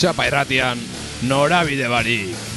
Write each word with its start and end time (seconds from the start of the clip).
Txapa 0.00 0.24
irratian, 0.30 0.80
norabide 1.28 1.84
barik. 1.92 2.49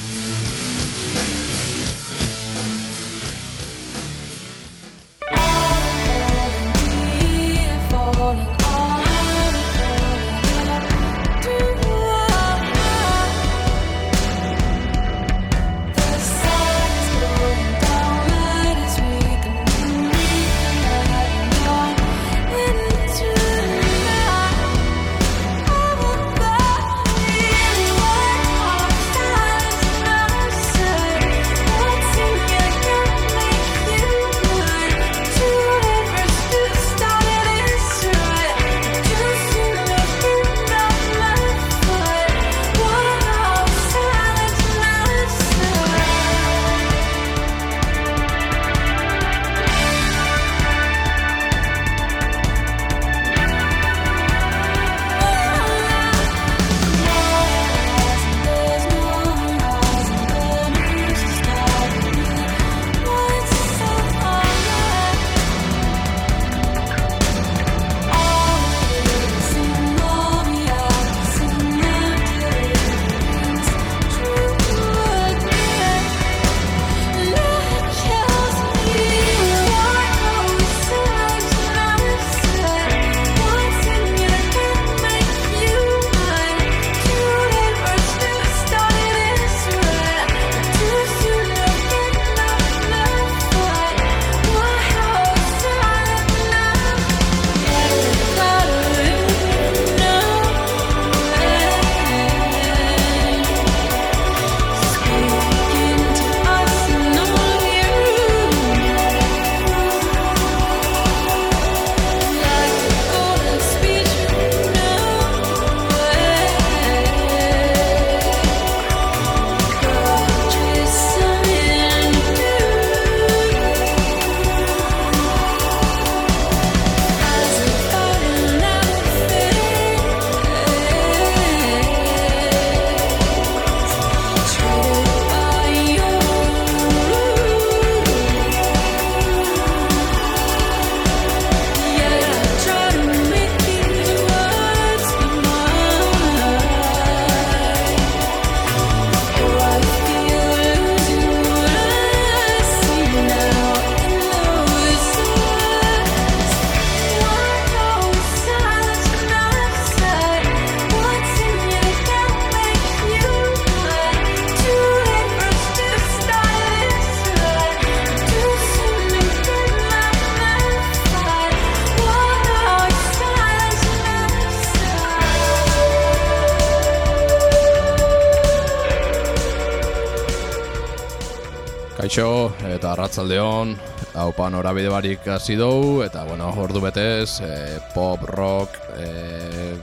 Arratzaldeon, 183.04 183.74
haupa 184.16 184.46
norabide 184.48 184.88
barik 184.88 185.26
hasi 185.28 185.58
dugu, 185.60 186.06
eta 186.06 186.22
bueno, 186.24 186.48
ordu 186.56 186.80
betez, 186.80 187.42
e, 187.44 187.80
pop, 187.92 188.22
rock, 188.24 188.78
e, 188.96 189.76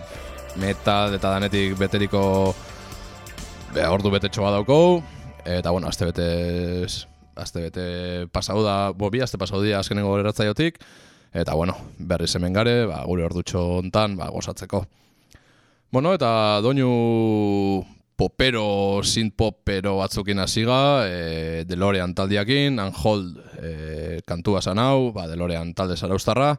metal 0.56 1.12
eta 1.18 1.34
danetik 1.34 1.76
beteriko 1.76 2.22
be, 3.74 3.84
ordu 3.84 4.14
bete 4.14 4.30
txoa 4.32 4.54
dauko, 4.54 5.02
eta 5.44 5.68
bueno, 5.68 5.90
azte 5.92 6.08
betez, 6.08 7.04
azte 7.36 7.66
bete 7.66 7.84
pasau 8.32 8.62
da, 8.64 8.78
bo 8.96 9.12
bi, 9.12 9.20
azte 9.20 9.36
pasau 9.36 9.60
dia 9.60 9.82
azkenengo 9.84 10.16
eratzaiotik, 10.22 10.80
eta 11.36 11.54
bueno, 11.54 11.76
berri 11.98 12.24
hemen 12.24 12.56
gare, 12.56 12.86
ba, 12.88 13.02
gure 13.04 13.28
ordutxo 13.28 13.66
hontan, 13.82 14.16
ba, 14.16 14.30
gozatzeko. 14.32 14.86
Bueno, 15.92 16.16
eta 16.16 16.62
doinu 16.64 16.88
popero, 18.20 19.00
synth 19.00 19.32
popero 19.32 19.94
batzukin 19.96 20.42
hasiga, 20.42 21.06
e, 21.08 21.64
Delorean 21.64 22.12
taldiakin, 22.12 22.76
Unhold 22.82 23.38
e, 23.56 23.70
kantua 24.28 24.60
zan 24.60 24.80
hau, 24.82 25.08
ba, 25.16 25.24
Delorean 25.30 25.72
talde 25.72 25.96
zaraustarra, 25.96 26.52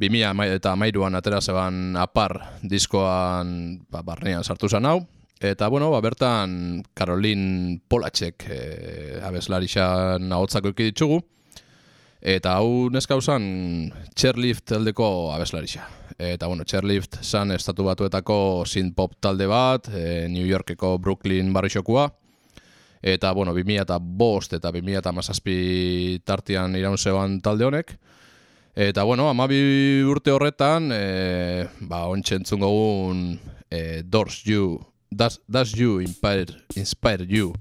2000 0.00 0.58
eta 0.58 0.74
mairuan 0.76 1.16
atera 1.16 1.40
zeban 1.40 1.96
apar 2.00 2.36
diskoan 2.60 3.80
ba, 3.88 4.04
barnean 4.04 4.44
sartu 4.44 4.68
zan 4.68 4.88
hau, 4.88 4.98
eta 5.40 5.68
bueno, 5.72 5.88
ba, 5.94 6.02
bertan 6.04 6.82
Caroline 6.92 7.80
Polacek 7.88 8.44
e, 8.52 8.60
abeslarixan 9.24 10.28
ahotzako 10.36 10.74
ikiditzugu, 10.74 11.22
eta 12.20 12.58
hau 12.60 12.90
neska 12.92 13.16
usan 13.16 13.92
Chairlift 14.16 14.66
taldeko 14.72 15.32
abeslarixa 15.34 15.88
eta 16.20 16.46
bueno, 16.46 16.64
Chairlift 16.64 17.16
san 17.22 17.50
estatu 17.52 17.84
batuetako 17.86 18.64
synth 18.68 18.94
pop 18.96 19.14
talde 19.20 19.46
bat, 19.48 19.88
e, 19.88 20.28
New 20.28 20.44
Yorkeko 20.46 20.98
Brooklyn 20.98 21.52
barrixokua, 21.52 22.10
eta 23.02 23.32
bueno, 23.32 23.54
2000 23.56 23.86
eta 23.86 23.98
bost 23.98 24.52
eta 24.52 24.72
2000 24.72 25.00
eta 25.00 25.12
mazazpi 25.16 26.20
tartian 26.24 26.76
iraun 26.76 26.98
zeban 26.98 27.40
talde 27.40 27.64
honek, 27.64 27.96
eta 28.76 29.04
bueno, 29.04 29.30
amabi 29.30 30.02
urte 30.04 30.34
horretan, 30.36 30.90
e, 30.92 31.66
ba, 31.88 32.04
ontsentzun 32.12 32.60
gogun 32.60 33.24
e, 33.70 34.02
Doors 34.04 34.44
You, 34.44 34.78
Does, 35.10 35.40
does 35.48 35.72
You 35.74 36.00
Inspire, 36.00 36.60
inspire 36.76 37.24
You, 37.26 37.54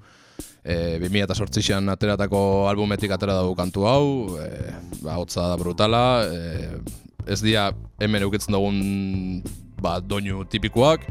e, 0.63 0.99
2000 0.99 1.25
eta 1.25 1.35
sortzixan 1.35 1.89
ateratako 1.89 2.41
albumetik 2.69 3.11
atera 3.11 3.37
dugu 3.41 3.55
kantu 3.57 3.85
hau, 3.87 4.05
e, 4.39 4.73
ba, 5.03 5.17
hotza 5.19 5.47
da 5.51 5.57
brutala, 5.59 6.03
e, 6.25 6.69
ez 7.29 7.41
dira 7.41 7.69
hemen 7.99 8.25
eukitzen 8.25 8.55
dugun 8.55 9.43
ba, 9.81 9.99
doinu 9.99 10.45
tipikoak. 10.45 11.05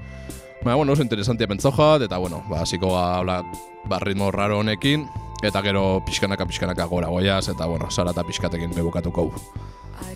Baina, 0.63 0.75
bueno, 0.75 0.93
oso 0.93 1.03
interesantia 1.03 1.47
pentsoja, 1.47 1.97
eta, 2.05 2.19
bueno, 2.19 2.43
ba, 2.51 2.65
ziko 2.67 2.93
ga, 2.93 3.43
ba, 3.87 3.99
ritmo 4.03 4.31
raro 4.35 4.59
honekin, 4.59 5.07
eta 5.43 5.63
gero 5.63 6.03
pixkanaka 6.07 6.47
pixkanaka 6.47 6.89
gora 6.91 7.09
goiaz, 7.09 7.49
eta, 7.49 7.67
bueno, 7.67 7.91
zara 7.91 8.11
eta 8.11 8.25
pixkatekin 8.27 8.75
begukatuko. 8.75 9.31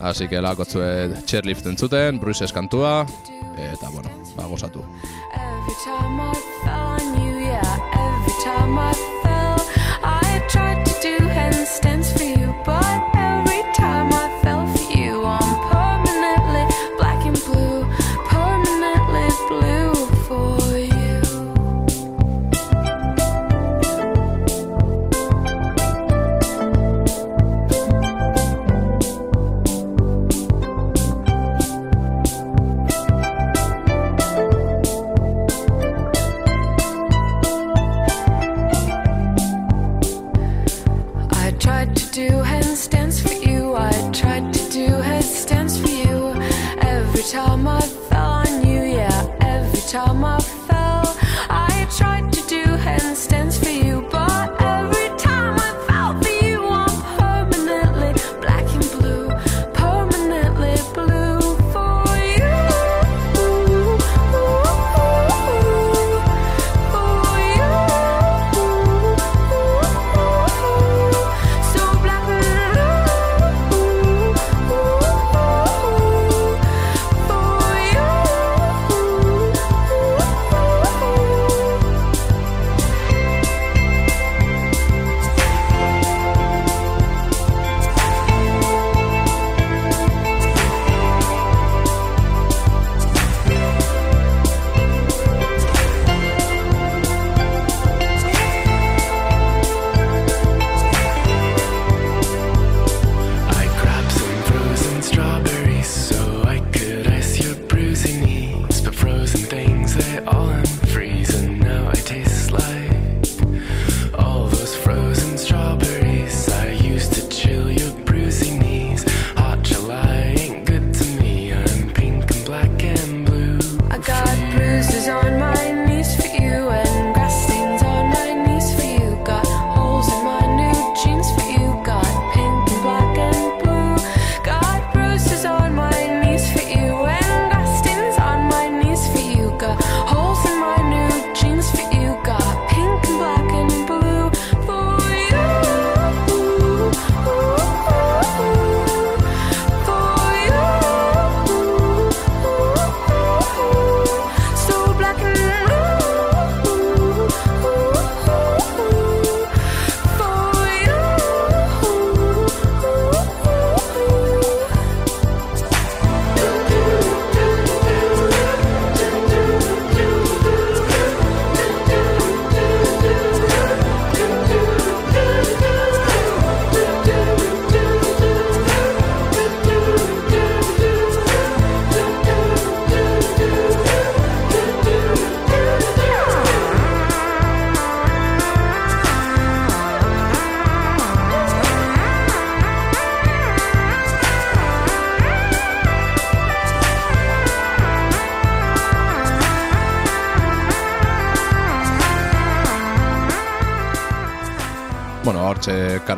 Así 0.01 0.29
que 0.29 0.41
lakotzue 0.41 1.15
chairlift 1.27 1.67
entzuten, 1.67 2.21
Bruises 2.21 2.53
kantua, 2.53 3.07
eta 3.57 3.89
bueno, 3.91 4.11
ba, 4.37 4.47
gozatu. 4.47 4.85
Every 5.35 5.75
time 5.85 6.21
I 6.21 6.69
on 6.69 7.21
you, 7.21 7.39
yeah, 7.39 7.63
every 7.95 8.33
time 8.43 8.79
I 8.79 9.22
understand. 11.53 12.02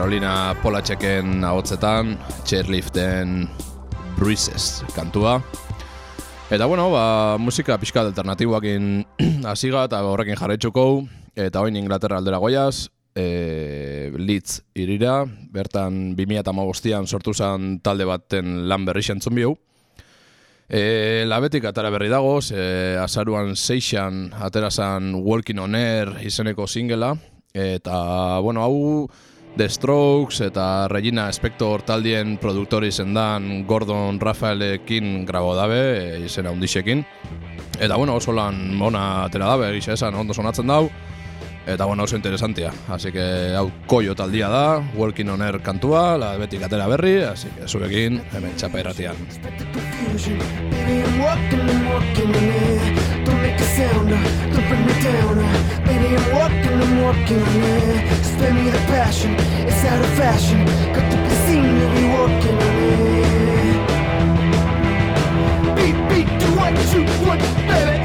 Carolina 0.04 0.52
Polacheken 0.60 1.40
ahotzetan, 1.48 2.18
chairliften 2.44 3.48
bruises 4.18 4.84
kantua. 4.92 5.38
Eta 6.52 6.66
bueno, 6.68 6.90
ba, 6.92 7.38
musika 7.40 7.78
pixka 7.80 8.02
alternatiboakin 8.04 9.00
hasiga 9.48 9.86
eta 9.88 10.02
horrekin 10.04 10.36
jarraitzuko 10.36 10.84
eta 11.32 11.64
oin 11.64 11.80
Inglaterra 11.80 12.20
aldera 12.20 12.36
goiaz, 12.36 12.90
e, 13.16 14.12
Leeds 14.20 14.60
irira, 14.76 15.22
bertan 15.24 16.12
2008an 16.20 17.08
sortu 17.08 17.32
zen 17.32 17.78
talde 17.80 18.04
baten 18.04 18.68
lan 18.68 18.84
berri 18.84 19.08
xentzun 19.08 19.40
bihu. 19.40 19.56
E, 20.68 21.24
labetik 21.24 21.64
atara 21.64 21.88
berri 21.88 22.12
dagoz, 22.12 22.50
e, 22.52 22.98
azaruan 23.00 23.56
seixan 23.56 24.26
atera 24.36 24.68
zen 24.68 25.14
Walking 25.24 25.64
on 25.64 25.80
Air 25.80 26.18
izeneko 26.20 26.68
singela, 26.68 27.14
eta 27.56 28.42
bueno, 28.44 28.60
hau 28.60 29.08
The 29.56 29.68
Strokes 29.68 30.40
eta 30.40 30.88
Regina 30.90 31.28
Spector 31.32 31.82
taldien 31.86 32.38
produktori 32.42 32.90
zendan 32.90 33.64
Gordon 33.66 34.18
Rafaelekin 34.20 35.24
grabo 35.26 35.54
dabe, 35.54 35.78
e, 36.16 36.24
izena 36.26 36.50
undixekin. 36.50 37.04
Eta 37.78 37.96
bueno, 37.96 38.16
oso 38.18 38.32
lan 38.34 38.82
ona 38.82 39.24
atera 39.24 39.46
dabe, 39.46 39.70
egize 39.70 39.94
esan, 39.94 40.14
ondo 40.14 40.34
sonatzen 40.34 40.66
dau. 40.66 40.90
Eta 41.66 41.86
bueno, 41.86 42.02
oso 42.02 42.16
interesantia. 42.16 42.72
Así 42.88 43.12
que 43.12 43.54
hau 43.54 43.70
koio 43.86 44.14
taldia 44.14 44.48
da, 44.50 44.82
Walking 44.96 45.30
on 45.30 45.42
Air 45.42 45.60
kantua, 45.62 46.18
la 46.18 46.34
betik 46.36 46.66
atera 46.66 46.88
berri, 46.90 47.22
así 47.22 47.48
que 47.54 47.68
zurekin, 47.68 48.20
hemen 48.34 48.56
txapa 48.58 48.82
irratian. 48.82 49.14
Me 56.04 56.16
I'm 56.16 56.36
walking, 56.36 56.80
I'm 56.82 57.02
walking 57.02 57.38
yeah. 57.38 58.22
Spare 58.22 58.54
me 58.54 58.70
the 58.70 58.78
passion 58.92 59.34
It's 59.68 59.84
out 59.84 60.04
of 60.04 60.10
fashion 60.16 60.64
Got 60.94 61.10
to 61.10 61.16
be 61.16 61.34
seen 61.46 61.64
to 61.80 61.86
be 61.94 62.02
walking 62.16 62.58
yeah. 62.60 63.78
Beat, 65.76 65.98
beat, 66.08 66.28
do 66.40 66.46
what 66.56 66.74
you 66.92 67.02
want, 67.26 67.42
baby 67.68 68.03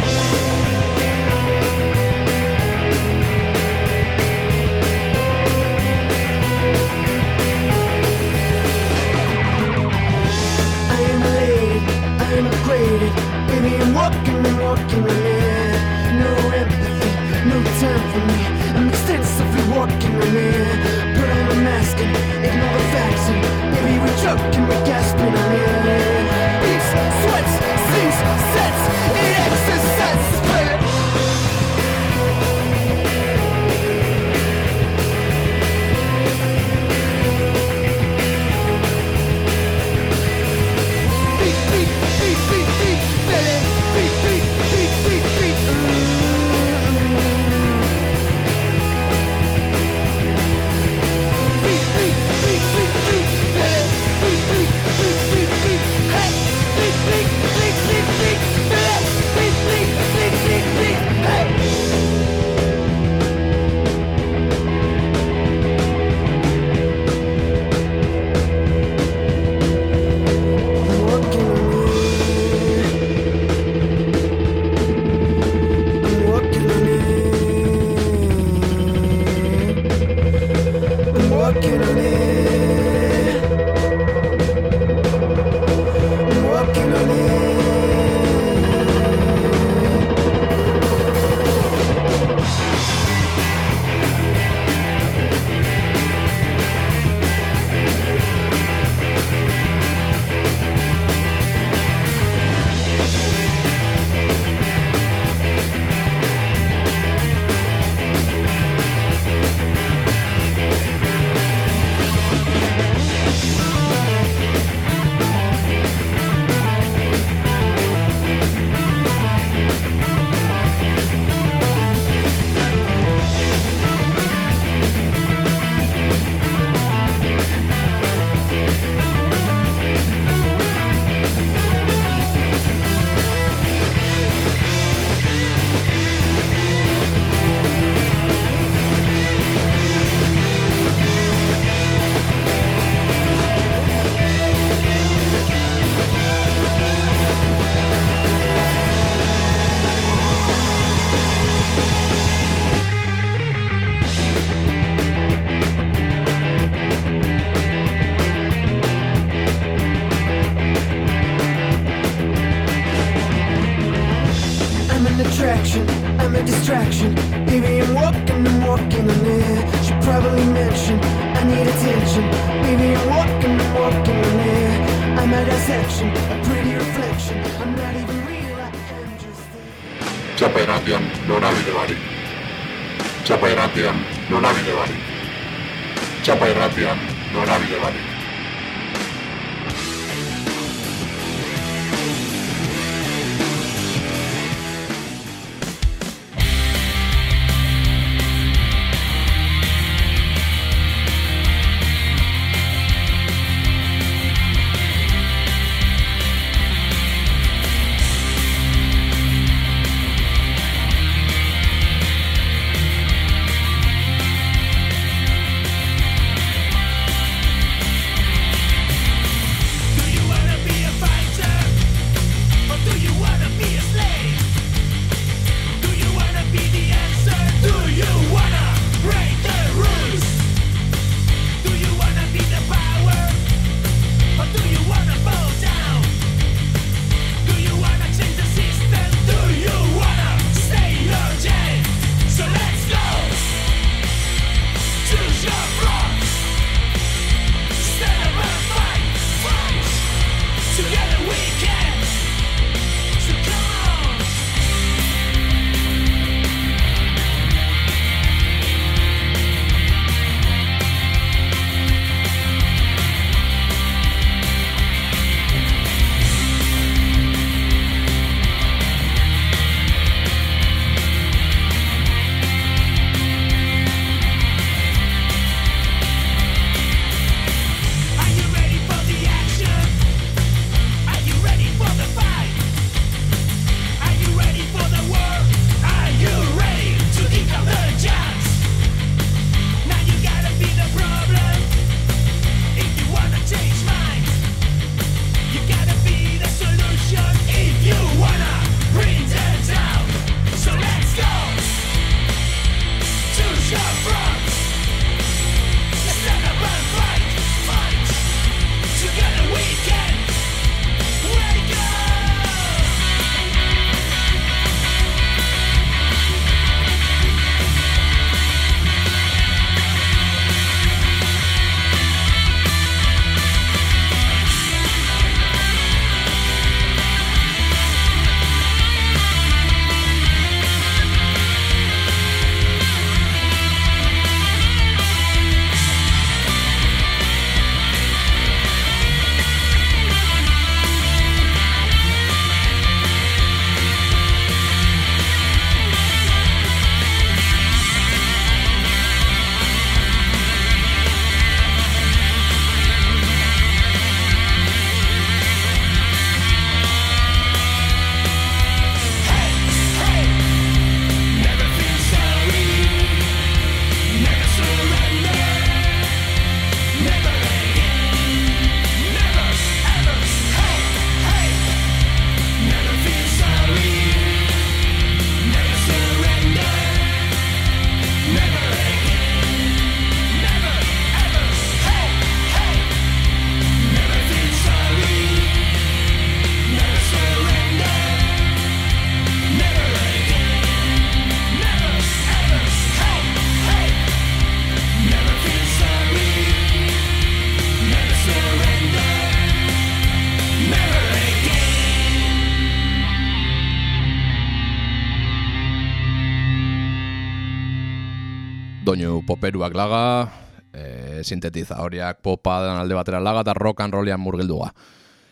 Poperuak 409.50 409.74
laga, 409.74 410.30
e, 410.70 411.24
sintetizadoriak 411.26 412.20
popa 412.22 412.60
dan 412.62 412.78
alde 412.78 412.94
batera 412.94 413.18
laga 413.18 413.42
eta 413.42 413.56
rock 413.58 413.82
and 413.82 413.96
rollean 413.98 414.22
murgildua. 414.22 414.68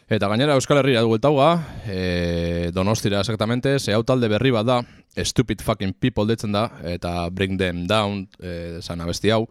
Eta 0.09 0.25
gainera 0.31 0.55
Euskal 0.57 0.79
Herria 0.81 1.03
du 1.05 1.12
bueltauga, 1.12 1.51
e, 1.86 2.71
donostira 2.74 3.19
exactamente, 3.19 3.77
ze 3.77 3.93
hau 3.93 4.01
talde 4.01 4.25
berri 4.27 4.50
bat 4.50 4.65
da, 4.65 4.79
Stupid 5.21 5.62
Fucking 5.62 5.93
People 6.01 6.25
ditzen 6.25 6.51
da, 6.51 6.63
eta 6.81 7.29
Bring 7.29 7.59
Them 7.59 7.86
Down, 7.86 8.25
e, 8.41 8.79
zan 8.81 9.05
abesti 9.05 9.29
hau. 9.29 9.45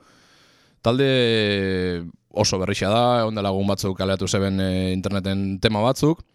Talde 0.83 2.03
oso 2.35 2.59
berrixa 2.59 2.91
da, 2.91 3.21
egon 3.21 3.39
dela 3.39 3.55
egun 3.55 3.71
batzuk 3.71 3.95
kaleatu 3.97 4.27
zeben 4.27 4.59
e, 4.59 4.91
interneten 4.97 5.61
tema 5.63 5.85
batzuk, 5.87 6.27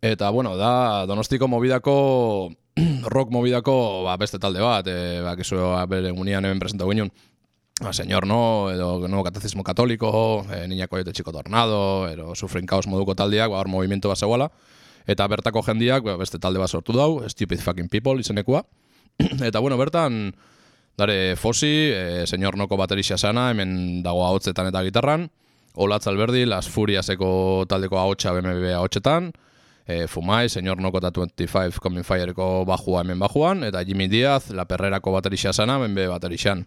eta 0.00 0.30
bueno, 0.30 0.56
da 0.56 1.04
donostiko 1.04 1.52
mobidako, 1.52 2.48
rock 3.12 3.28
mobidako 3.28 3.76
ba, 4.08 4.16
beste 4.16 4.40
talde 4.40 4.64
bat, 4.64 4.88
e, 4.88 5.20
ba, 5.20 5.84
bere 5.84 6.16
unian 6.16 6.48
hemen 6.48 6.64
presentau 6.64 6.88
ginen, 6.88 7.12
señor 7.92 8.26
no, 8.26 8.70
edo 8.70 9.08
nuevo 9.08 9.24
catecismo 9.24 9.64
católico, 9.64 10.46
e, 10.50 10.68
niña 10.68 10.86
coyote 10.86 11.12
chico 11.12 11.32
tornado, 11.32 12.08
edo 12.08 12.34
sufren 12.34 12.66
kaos 12.66 12.86
moduko 12.86 13.14
taldeak, 13.14 13.50
ba, 13.50 13.58
hor 13.58 13.68
movimiento 13.68 14.08
bat 14.08 14.18
zegoela, 14.18 14.50
eta 15.06 15.26
bertako 15.26 15.62
jendiak 15.62 16.04
ba, 16.06 16.16
beste 16.16 16.38
talde 16.38 16.62
bat 16.62 16.70
sortu 16.70 16.94
dau, 16.94 17.26
Stupid 17.28 17.58
Fucking 17.58 17.90
People 17.90 18.20
izenekua, 18.20 18.64
eta 19.48 19.58
bueno, 19.58 19.76
bertan, 19.76 20.36
dare 20.96 21.34
Fosi, 21.36 21.90
e, 21.90 22.26
señor 22.30 22.56
noko 22.56 22.78
baterixa 22.78 23.18
sana, 23.18 23.50
hemen 23.50 24.04
dago 24.06 24.22
ahotzetan 24.24 24.70
eta 24.70 24.84
gitarran, 24.86 25.30
Olatz 25.74 26.06
Alberdi, 26.06 26.46
Las 26.46 26.68
Furiaseko 26.70 27.66
taldeko 27.66 27.98
ahotsa 27.98 28.30
BMB 28.32 28.70
ahotsetan, 28.76 29.32
e, 29.84 30.06
Fumai, 30.06 30.48
Señor 30.48 30.78
Noko 30.80 31.02
eta 31.02 31.10
25 31.10 31.80
Coming 31.82 32.06
Fireko 32.06 32.64
bajua 32.64 33.02
hemen 33.02 33.18
bajuan, 33.18 33.64
eta 33.64 33.82
Jimmy 33.84 34.06
Diaz, 34.06 34.50
La 34.50 34.64
Perrerako 34.70 35.10
baterixa 35.10 35.52
sana, 35.52 35.78
be 35.78 36.06
baterixan. 36.06 36.64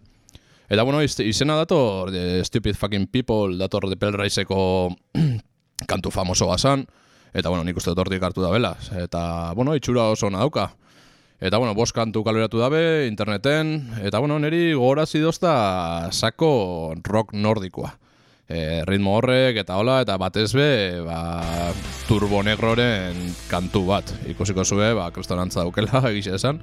Eta 0.69 0.83
bueno, 0.83 1.01
iz, 1.01 1.15
izena 1.23 1.55
dator, 1.55 2.11
de 2.11 2.43
Stupid 2.43 2.75
Fucking 2.75 3.07
People, 3.07 3.55
dator 3.57 3.87
de 3.87 3.95
Pelraizeko 3.95 4.91
kantu 5.87 6.11
famoso 6.11 6.47
basan, 6.47 6.83
eta 7.33 7.47
bueno, 7.47 7.63
nik 7.63 7.77
uste 7.79 7.93
dut 7.95 8.11
hartu 8.21 8.43
da 8.43 8.51
bela, 8.51 8.75
eta 8.99 9.53
bueno, 9.55 9.75
itxura 9.75 10.09
oso 10.11 10.27
ona 10.27 10.39
dauka. 10.43 10.73
Eta 11.39 11.57
bueno, 11.57 11.75
bost 11.77 11.93
kantu 11.95 12.23
kaleratu 12.25 12.59
dabe, 12.59 13.07
interneten, 13.07 13.93
eta 14.01 14.19
bueno, 14.19 14.39
niri 14.39 14.73
gogorazi 14.73 15.19
dozta 15.21 16.09
sako 16.11 16.95
rock 17.03 17.31
nordikoa. 17.33 17.93
E, 18.47 18.83
ritmo 18.87 19.17
horrek 19.19 19.59
eta 19.61 19.75
hola, 19.77 20.01
eta 20.01 20.17
batez 20.17 20.49
be, 20.55 20.99
ba, 21.05 21.71
Turbo 22.07 22.41
Negroren 22.43 23.15
kantu 23.51 23.85
bat. 23.87 24.11
Ikusiko 24.27 24.65
zue, 24.65 24.91
ba, 24.97 25.11
kristonantza 25.15 25.61
daukela, 25.61 26.01
egixe 26.11 26.35
esan. 26.35 26.59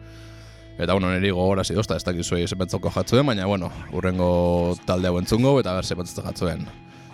Eta 0.78 0.92
bueno, 0.92 1.10
niri 1.12 1.30
gogorazi 1.30 1.74
dozta, 1.74 1.96
ez 1.96 2.04
dakizuei 2.04 2.46
zepentzoko 2.50 2.90
jatzuen, 2.90 3.26
baina 3.26 3.46
bueno, 3.46 3.70
urrengo 3.94 4.74
talde 4.86 5.08
hau 5.08 5.18
entzungo, 5.20 5.60
eta 5.60 5.74
ber 5.76 5.86
zepentzoko 5.86 6.26
jatzuen. 6.26 6.66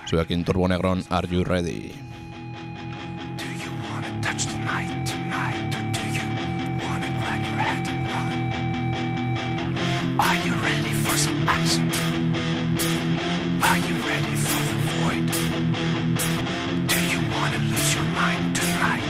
Zuekin 0.08 0.44
Turbo 0.44 0.66
Negron, 0.68 1.04
are 1.10 1.28
you 1.30 1.44
ready? 1.44 1.92
Do 3.36 3.44
you 3.44 3.70
wanna 3.84 4.20
touch 4.22 4.46
the 4.46 4.58
night? 4.64 4.96
Are 10.22 10.36
you 10.44 10.52
ready 10.52 10.92
for 11.02 11.16
some 11.16 11.48
action? 11.48 11.90
Are 13.62 13.78
you 13.78 13.94
ready 14.10 14.36
for 14.36 14.62
the 14.68 14.76
void? 14.90 15.26
Do 16.86 17.00
you 17.12 17.20
wanna 17.32 17.58
lose 17.58 17.94
your 17.94 18.04
mind 18.04 18.54
tonight? 18.54 19.09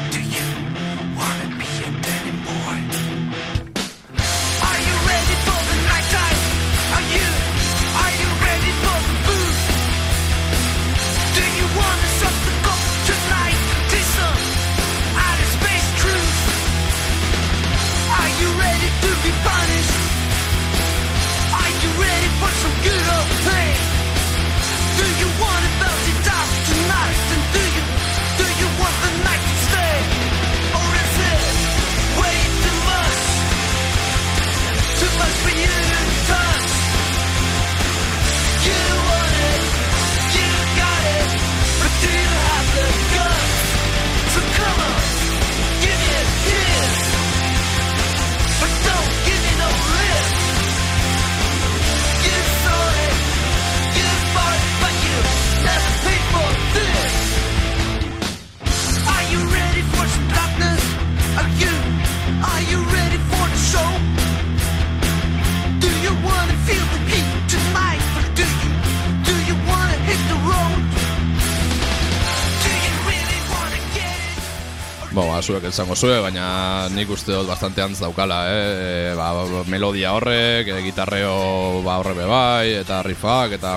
Zuek 75.51 75.65
esango 75.67 75.97
zue, 75.99 76.15
baina 76.23 76.89
nik 76.95 77.11
uste 77.11 77.33
dut 77.35 77.49
bastante 77.51 77.83
antz 77.83 77.99
daukala, 77.99 78.45
eh? 78.53 78.67
E, 79.11 79.15
ba, 79.19 79.31
melodia 79.73 80.13
horrek, 80.15 80.69
e, 80.71 80.83
gitarreo 80.85 81.81
ba, 81.83 81.99
horre 81.99 82.15
bai, 82.29 82.77
eta 82.79 83.01
riffak, 83.03 83.57
eta 83.59 83.75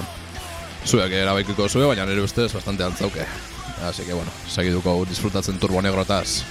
zuek 0.86 1.16
erabaikiko 1.24 1.66
zue, 1.70 1.88
baina 1.90 2.06
nire 2.06 2.22
ustez 2.22 2.52
bastante 2.54 2.86
antz 2.86 3.00
dauke. 3.02 3.26
Así 3.88 4.06
que, 4.06 4.14
bueno, 4.14 4.32
segiduko 4.48 5.00
disfrutatzen 5.10 5.58
Turbo 5.60 5.82
Negrotaz. 5.82 6.44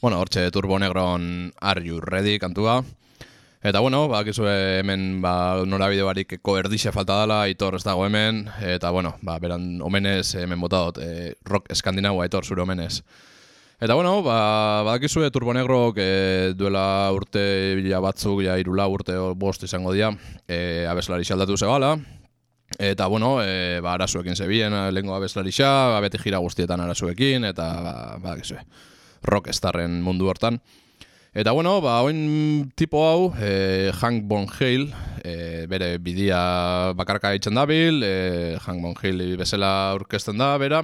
Bueno, 0.00 0.18
hortxe 0.18 0.50
Turbo 0.50 0.78
Negron 0.78 1.52
Are 1.60 1.84
You 1.84 2.00
Ready 2.00 2.38
kantua. 2.38 2.82
Eta 3.62 3.80
bueno, 3.80 4.08
bakizue 4.08 4.78
hemen 4.78 5.20
ba, 5.20 5.60
norabide 5.68 6.02
barik 6.02 6.38
koerdixe 6.40 6.88
falta 6.90 7.18
dela, 7.20 7.42
Aitor 7.44 7.74
ez 7.76 7.82
dago 7.84 8.06
hemen, 8.06 8.46
eta 8.64 8.88
bueno, 8.96 9.18
ba, 9.20 9.36
beran 9.38 9.82
omenez 9.84 10.34
hemen 10.40 10.60
bota 10.62 10.78
dut, 10.86 11.02
e, 11.04 11.34
rock 11.44 11.68
eskandinaua 11.68 12.24
Aitor 12.24 12.48
zure 12.48 12.62
omenez. 12.62 13.02
Eta 13.78 13.92
bueno, 13.92 14.22
ba, 14.24 14.80
badakizue 14.88 15.28
Turbo 15.30 15.52
Negro 15.52 15.92
e, 15.94 16.54
duela 16.56 17.12
urte 17.12 17.74
bila 17.76 18.00
batzuk, 18.00 18.40
ja 18.46 18.56
irula 18.56 18.88
urte 18.88 19.18
bost 19.36 19.68
izango 19.68 19.92
dira, 19.92 20.14
e, 20.48 20.86
abeslari 20.88 21.28
xaldatu 21.28 21.58
zebala, 21.58 21.98
Eta, 22.78 23.08
bueno, 23.08 23.42
e, 23.42 23.80
ba, 23.82 23.96
arazuekin 23.98 24.36
zebien, 24.36 24.72
lehenko 24.94 25.16
abeslarixa, 25.16 25.68
ba, 25.90 26.00
beti 26.00 26.20
jira 26.22 26.38
guztietan 26.38 26.80
arazuekin, 26.80 27.44
eta, 27.48 27.66
ba, 27.82 27.94
badakizue, 28.22 28.62
rockstarren 29.22 30.00
mundu 30.02 30.28
hortan. 30.30 30.60
Eta 31.32 31.52
bueno, 31.54 31.76
ba, 31.80 32.00
oin 32.02 32.72
tipo 32.74 33.04
hau, 33.06 33.32
e, 33.38 33.92
Hank 33.94 34.24
Von 34.26 34.48
Hale, 34.50 34.90
e, 35.22 35.66
bere 35.70 35.98
bidia 36.02 36.92
bakarka 36.98 37.30
itzen 37.38 37.54
dabil, 37.54 38.02
e, 38.02 38.56
Hank 38.58 38.82
Von 38.82 38.96
Hale 38.98 39.36
bezala 39.38 39.92
aurkezten 39.92 40.38
da, 40.42 40.56
bera. 40.58 40.82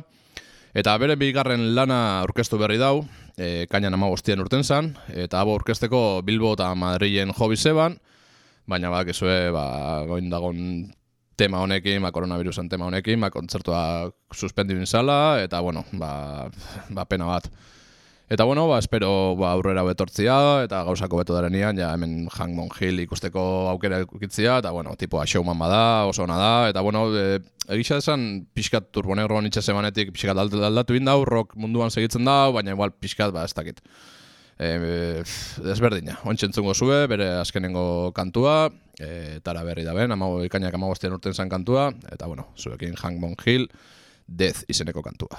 Eta 0.77 0.95
bere 1.03 1.17
bigarren 1.17 1.75
lana 1.75 2.21
aurkeztu 2.21 2.61
berri 2.61 2.79
dau, 2.79 3.01
e, 3.37 3.67
kainan 3.71 3.95
ama 3.95 4.09
urten 4.09 4.63
zan, 4.63 4.95
eta 5.09 5.41
abo 5.41 5.57
aurkezteko 5.57 6.23
Bilbo 6.23 6.53
eta 6.53 6.75
Madrilen 6.75 7.33
hobi 7.37 7.57
zeban, 7.57 7.99
baina 8.67 8.91
bak 8.91 9.09
ezue, 9.09 9.51
ba, 9.51 10.05
goin 10.07 10.31
dagon 10.31 10.93
tema 11.37 11.59
honekin, 11.61 12.03
ba, 12.03 12.13
koronavirusen 12.13 12.69
tema 12.69 12.87
honekin, 12.87 13.21
ba, 13.21 13.31
kontzertua 13.31 14.11
suspendiu 14.33 14.79
inzala, 14.79 15.41
eta, 15.43 15.61
bueno, 15.61 15.85
ba, 15.93 16.49
ba 16.91 17.05
pena 17.05 17.27
bat. 17.27 17.51
Eta 18.29 18.43
bueno, 18.43 18.67
ba, 18.67 18.81
espero 18.81 19.37
ba, 19.39 19.53
aurrera 19.55 19.85
betortzia 19.87 20.65
eta 20.65 20.81
gauzako 20.89 21.21
beto 21.21 21.35
darenian, 21.37 21.79
ja 21.79 21.93
hemen 21.95 22.27
Hangmon 22.27 22.73
Hill 22.75 22.99
ikusteko 23.05 23.41
aukera 23.71 24.01
ikutzia, 24.03 24.57
eta 24.59 24.73
bueno, 24.75 24.97
tipoa 24.99 25.23
showman 25.31 25.59
bada, 25.61 26.07
oso 26.11 26.25
ona 26.25 26.35
da, 26.41 26.49
eta 26.73 26.83
bueno, 26.83 27.05
e, 27.15 27.39
egisa 27.77 28.01
esan 28.03 28.49
pixkat 28.53 28.91
turbonegro 28.91 29.39
nitxe 29.45 29.63
zemanetik, 29.63 30.11
pixkat 30.11 30.41
alda- 30.43 30.67
aldatu 30.67 30.99
indau, 30.99 31.21
rock 31.25 31.55
munduan 31.55 31.95
segitzen 31.95 32.27
da, 32.27 32.51
baina 32.51 32.75
igual 32.75 32.91
pixkat, 32.99 33.31
ba, 33.31 33.45
ez 33.47 33.55
dakit. 33.55 33.79
E, 34.59 35.23
desberdina, 35.63 36.17
ontsa 36.27 36.49
entzungo 36.49 36.75
zue, 36.75 37.05
bere 37.07 37.29
azkenengo 37.39 38.11
kantua, 38.17 38.73
e, 38.99 39.39
tara 39.47 39.63
berri 39.63 39.87
da 39.87 39.95
ben, 39.95 40.11
amago, 40.11 40.43
ikainak 40.49 40.75
amagostien 40.75 41.15
urten 41.15 41.37
zan 41.37 41.53
kantua, 41.53 41.93
eta 42.11 42.27
bueno, 42.27 42.49
zuekin 42.59 42.99
Hangmon 42.99 43.39
Hill, 43.47 43.71
Death 44.27 44.65
izeneko 44.67 45.07
kantua. 45.07 45.39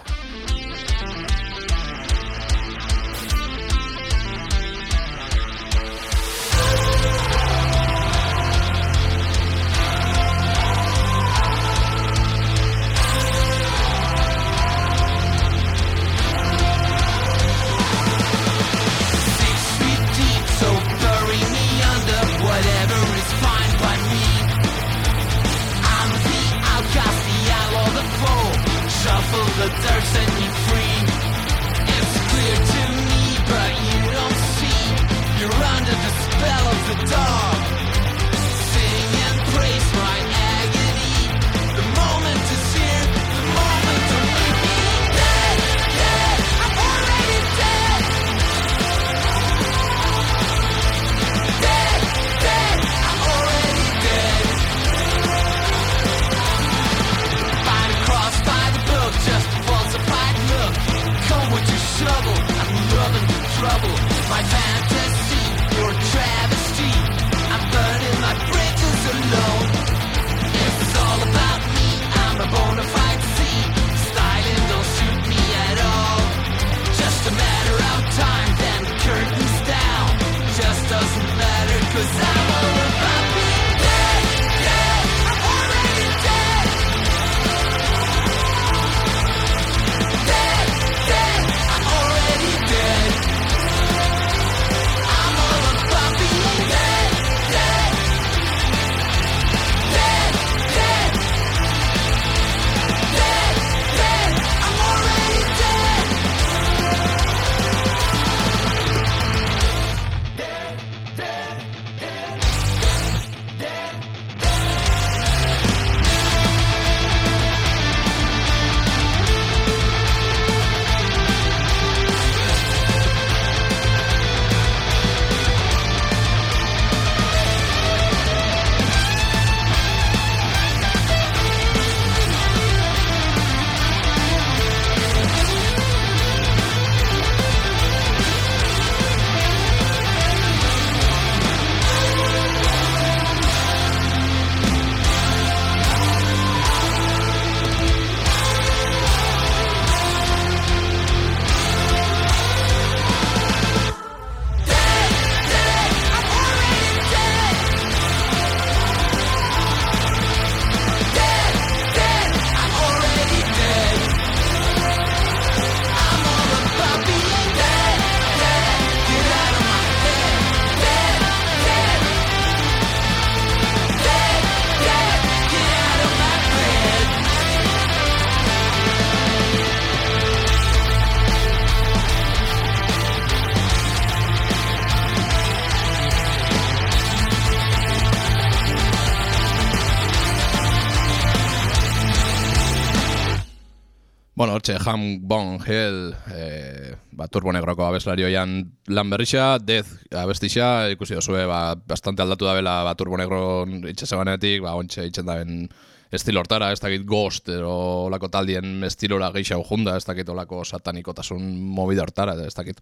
Ham 194.87 195.27
Bong 195.27 195.59
Hill, 195.67 196.15
e, 196.31 196.95
ba, 197.11 197.27
Turbo 197.27 197.51
Negroko 197.51 197.83
abeslarioian 197.85 198.61
lan 198.87 199.09
berrixa, 199.11 199.57
Death 199.59 200.07
abestixa, 200.15 200.87
ikusi 200.93 201.17
dozue, 201.17 201.43
ba, 201.49 201.75
bastante 201.75 202.23
aldatu 202.23 202.47
dabela 202.47 202.79
ba, 202.87 202.95
Turbo 202.95 203.19
Negro 203.19 203.67
itxasebanetik, 203.91 204.63
ba, 204.63 204.77
ontxe 204.79 205.05
itxen 205.09 205.27
daben 205.27 205.67
estilo 206.11 206.39
hortara, 206.39 206.71
ez 206.71 206.79
dakit 206.79 207.03
Ghost, 207.07 207.49
edo 207.51 207.73
olako 208.07 208.29
taldien 208.31 208.83
estilora 208.87 209.29
gehiago 209.35 209.65
junda, 209.67 209.97
ez 209.99 210.05
dakit 210.07 210.29
olako 210.31 210.63
satanikotasun 210.63 211.43
movida 211.75 212.05
hortara, 212.07 212.37
ez 212.47 212.55
dakit. 212.55 212.79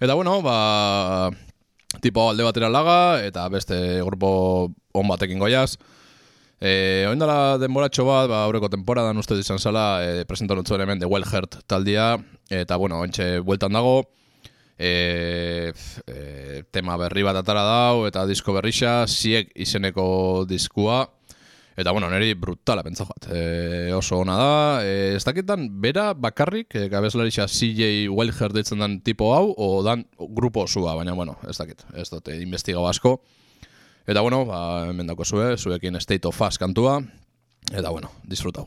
Eta 0.00 0.14
bueno, 0.14 0.40
ba, 0.44 1.30
tipo 2.04 2.28
alde 2.28 2.44
batera 2.44 2.68
laga, 2.68 3.00
eta 3.24 3.48
beste 3.48 4.02
grupo 4.04 4.68
on 4.92 5.08
batekin 5.08 5.40
goiaz, 5.40 5.78
E, 6.60 7.06
oin 7.08 7.16
dela 7.16 7.56
denboratxo 7.56 8.04
bat, 8.04 8.26
ba, 8.28 8.42
aurreko 8.44 8.68
temporadan 8.68 9.16
uste 9.16 9.38
izan 9.40 9.58
zala, 9.58 10.02
e, 10.04 10.24
presentatu 10.28 10.60
zuen 10.68 10.82
hemen 10.84 11.00
The 11.00 11.08
Well 11.08 11.24
Heart 11.24 11.62
taldia, 11.64 12.18
eta, 12.52 12.76
bueno, 12.76 12.98
ointxe 13.00 13.38
bueltan 13.40 13.72
dago, 13.72 14.02
e, 14.76 15.72
e, 16.04 16.60
tema 16.70 16.98
berri 17.00 17.24
bat 17.24 17.40
atara 17.40 17.64
dau, 17.64 18.04
eta 18.10 18.26
disko 18.28 18.52
berrixa, 18.52 19.06
siek 19.08 19.48
izeneko 19.56 20.44
diskua, 20.44 21.06
eta, 21.80 21.96
bueno, 21.96 22.12
niri 22.12 22.36
brutala 22.36 22.84
pentsa 22.84 23.08
joat, 23.08 23.32
e, 23.32 23.40
oso 23.96 24.20
ona 24.20 24.36
da, 24.36 24.54
e, 24.84 25.16
ez 25.16 25.24
dakitan, 25.24 25.64
bera 25.80 26.10
bakarrik, 26.12 26.76
e, 26.76 26.90
gabezlarixa 26.92 27.48
CJ 27.48 28.10
Well 28.12 28.36
Heart 28.36 28.60
ditzen 28.60 28.84
den 28.84 29.00
tipo 29.00 29.32
hau, 29.32 29.54
o 29.56 29.78
dan 29.86 30.04
grupo 30.28 30.68
osua, 30.68 30.92
baina, 30.92 31.16
bueno, 31.16 31.40
ez 31.48 31.56
dakit, 31.56 31.88
ez 31.96 32.10
dute 32.12 32.36
investigau 32.36 32.84
asko, 32.84 33.22
Eta 34.10 34.24
bueno, 34.26 34.40
ba, 34.42 34.88
hemen 34.90 35.06
dauko 35.06 35.22
zue, 35.22 35.52
zuekin 35.54 35.94
State 36.02 36.26
of 36.26 36.34
Fast 36.34 36.58
kantua, 36.58 36.96
eta 37.70 37.92
bueno, 37.94 38.10
disfrutau. 38.26 38.64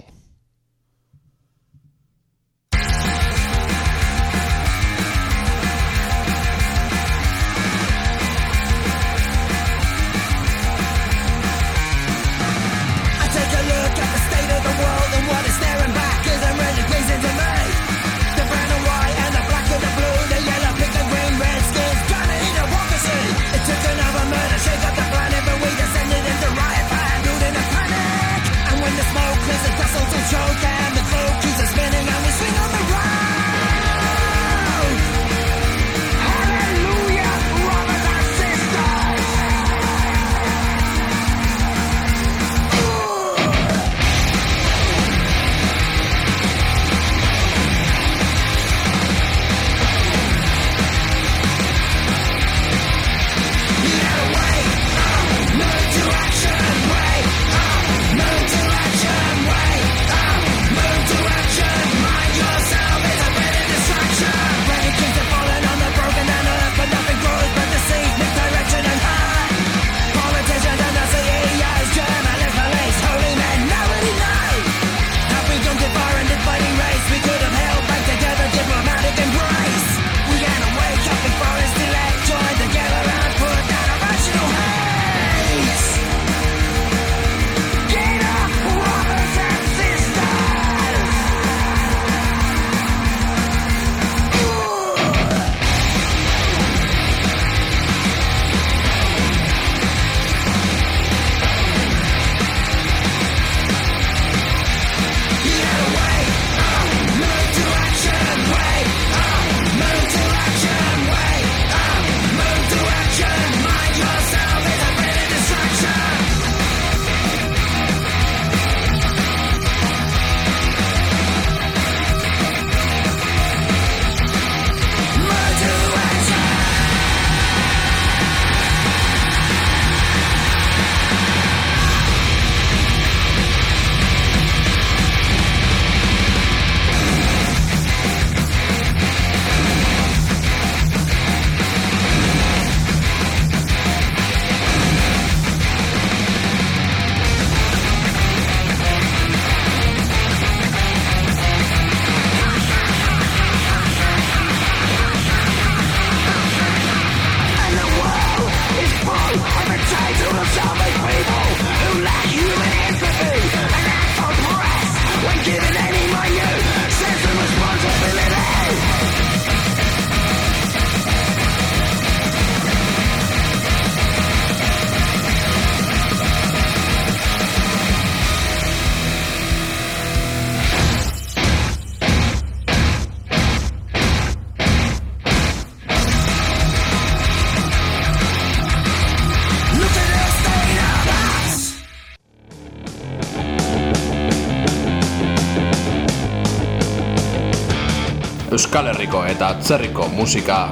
Eta 199.22 199.52
atzerriko 199.54 200.08
musika 200.18 200.66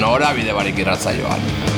norabide 0.00 0.56
barik 0.56 0.80
irratzaioan. 0.80 1.71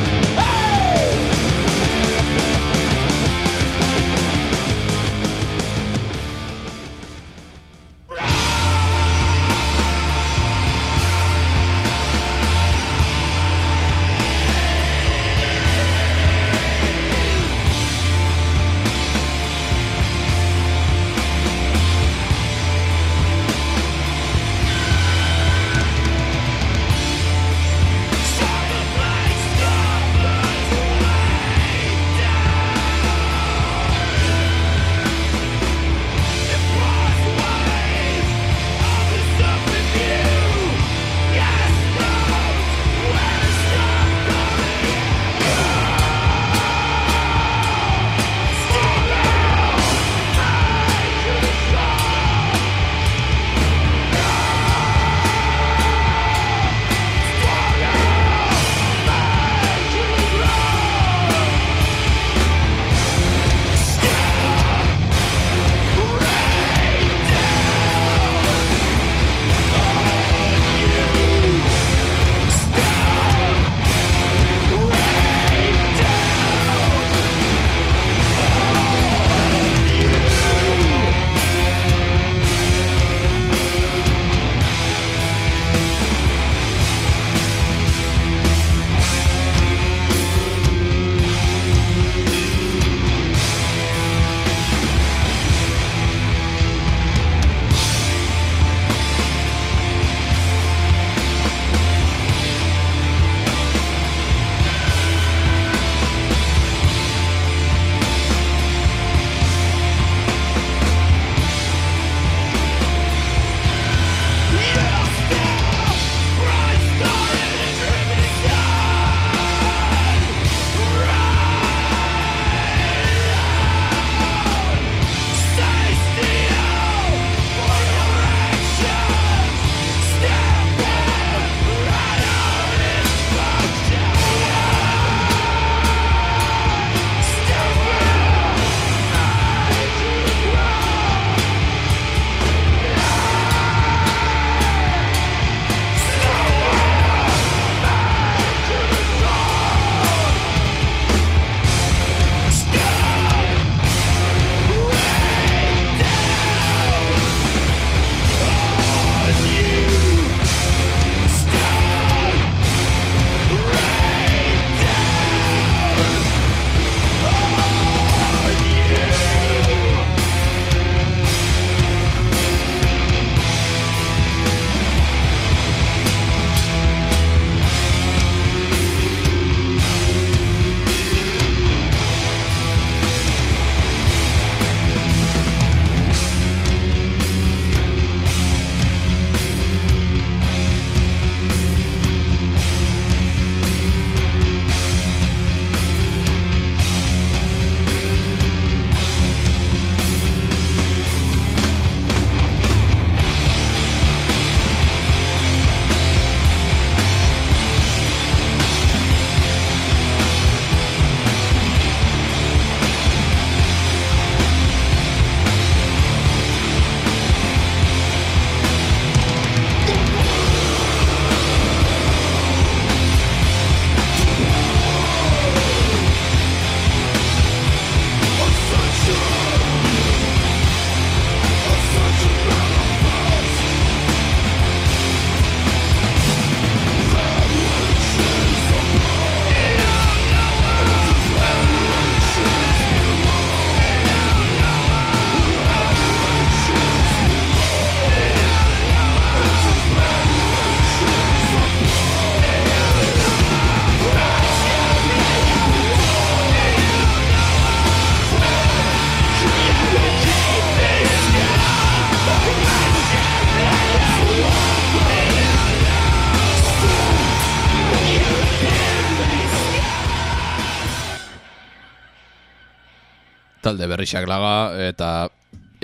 Talde 273.64 273.88
berrixak 273.88 274.28
laga, 274.28 274.54
eta 274.84 275.10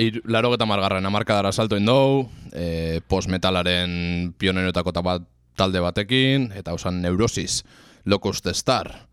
ir, 0.01 0.21
laro 0.29 0.53
eta 0.55 0.69
margarren 0.69 1.07
amarkadara 1.07 1.53
salto 1.53 1.79
indou, 1.81 2.29
e, 2.53 3.01
post-metalaren 3.09 4.35
pioneroetako 4.39 4.93
ta 4.93 5.05
bat 5.05 5.29
talde 5.57 5.81
batekin, 5.83 6.51
eta 6.57 6.75
usan 6.77 7.03
Neurosis, 7.03 7.65
Locust 8.05 8.47
Star. 8.55 9.11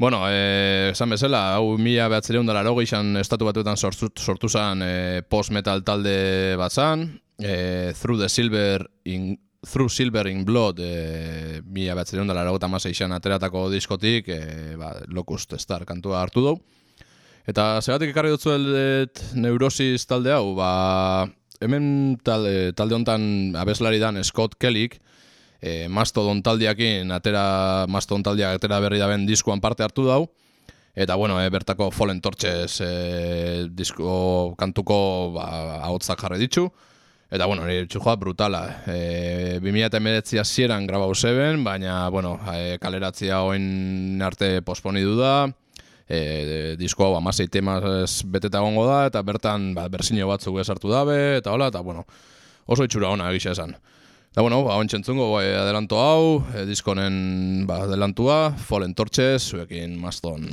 Bueno, 0.00 0.24
eh, 0.30 0.90
esan 0.94 1.10
bezala, 1.12 1.42
hau 1.58 1.76
mila 1.76 2.06
behatzereun 2.08 2.48
dara 2.48 2.64
izan 2.80 3.18
estatu 3.20 3.44
batuetan 3.44 3.76
sortu, 3.76 4.08
sortu 4.16 4.48
zan 4.48 4.80
eh, 4.82 5.22
post-metal 5.28 5.84
talde 5.84 6.56
bat 6.56 6.72
zan, 6.72 7.20
eh, 7.38 7.92
Through 8.00 8.18
the 8.22 8.28
Silver 8.28 8.88
in 9.04 9.38
Through 9.62 9.90
Silver 9.90 10.26
in 10.28 10.46
Blood, 10.46 10.80
e, 10.80 11.60
mila 11.66 11.92
eragota 11.92 12.66
maseixan 12.66 13.12
ateratako 13.12 13.68
diskotik, 13.68 14.28
e, 14.28 14.74
ba, 14.76 14.94
Locust 15.08 15.52
Star 15.58 15.84
kantua 15.84 16.22
hartu 16.22 16.40
dugu. 16.40 16.62
Eta 17.48 17.80
zegatik 17.80 18.12
ekarri 18.12 18.32
dutzuet 18.34 19.22
neurosis 19.32 20.04
talde 20.08 20.32
hau, 20.34 20.52
ba, 20.58 21.28
hemen 21.64 22.18
talde, 22.24 22.72
talde 22.76 22.98
hontan 22.98 23.56
abeslari 23.56 24.00
dan 24.02 24.20
Scott 24.24 24.58
Kellyk, 24.60 24.98
e, 25.60 25.88
Mastodon 25.88 26.42
taldiakin, 26.44 27.12
atera, 27.16 27.86
Mastodon 27.88 28.26
taldiak 28.26 28.60
atera 28.60 28.80
berri 28.84 29.00
daben 29.00 29.24
diskoan 29.28 29.60
parte 29.60 29.86
hartu 29.86 30.04
dau, 30.04 30.26
eta 30.94 31.16
bueno, 31.16 31.40
e, 31.40 31.48
bertako 31.48 31.90
Fallen 31.90 32.20
Torches 32.20 32.80
e, 32.84 32.92
disko 33.72 34.54
kantuko 34.60 35.00
ba, 35.38 35.48
ahotzak 35.88 36.26
jarri 36.26 36.40
ditzu, 36.46 36.68
Eta, 37.30 37.46
bueno, 37.46 37.62
nire 37.62 37.84
txujoa 37.86 38.16
brutala. 38.18 38.60
E, 38.90 39.58
2019 39.62 40.40
hasieran 40.42 40.82
grabau 40.88 41.12
zeben, 41.14 41.62
baina, 41.62 42.08
bueno, 42.10 42.32
e, 42.50 42.74
kaleratzia 42.82 43.38
oin 43.46 44.18
arte 44.26 44.48
posponidu 44.66 45.14
da, 45.14 45.34
e, 46.10 46.76
disko 46.80 47.06
hau 47.06 47.14
amasei 47.16 47.46
temaz 47.48 48.24
beteta 48.26 48.60
gongo 48.64 48.86
da, 48.88 49.04
eta 49.10 49.22
bertan 49.22 49.70
ba, 49.76 49.86
bersinio 49.92 50.28
batzuk 50.30 50.58
esartu 50.62 50.90
dabe, 50.90 51.38
eta 51.38 51.54
hola, 51.54 51.70
eta, 51.70 51.84
bueno, 51.86 52.04
oso 52.66 52.86
itxura 52.86 53.12
ona 53.14 53.30
egisa 53.30 53.54
esan. 53.54 53.76
Eta, 54.30 54.42
bueno, 54.42 54.62
ba, 54.66 54.78
ontsentzungo, 54.82 55.30
ba, 55.36 55.44
adelanto 55.62 56.02
hau, 56.02 56.40
e, 56.54 56.66
diskonen 56.68 57.66
ba, 57.70 57.84
adelantua, 57.86 58.40
Fallen 58.66 58.96
Torches, 58.98 59.52
zuekin 59.52 59.98
Maston. 60.02 60.50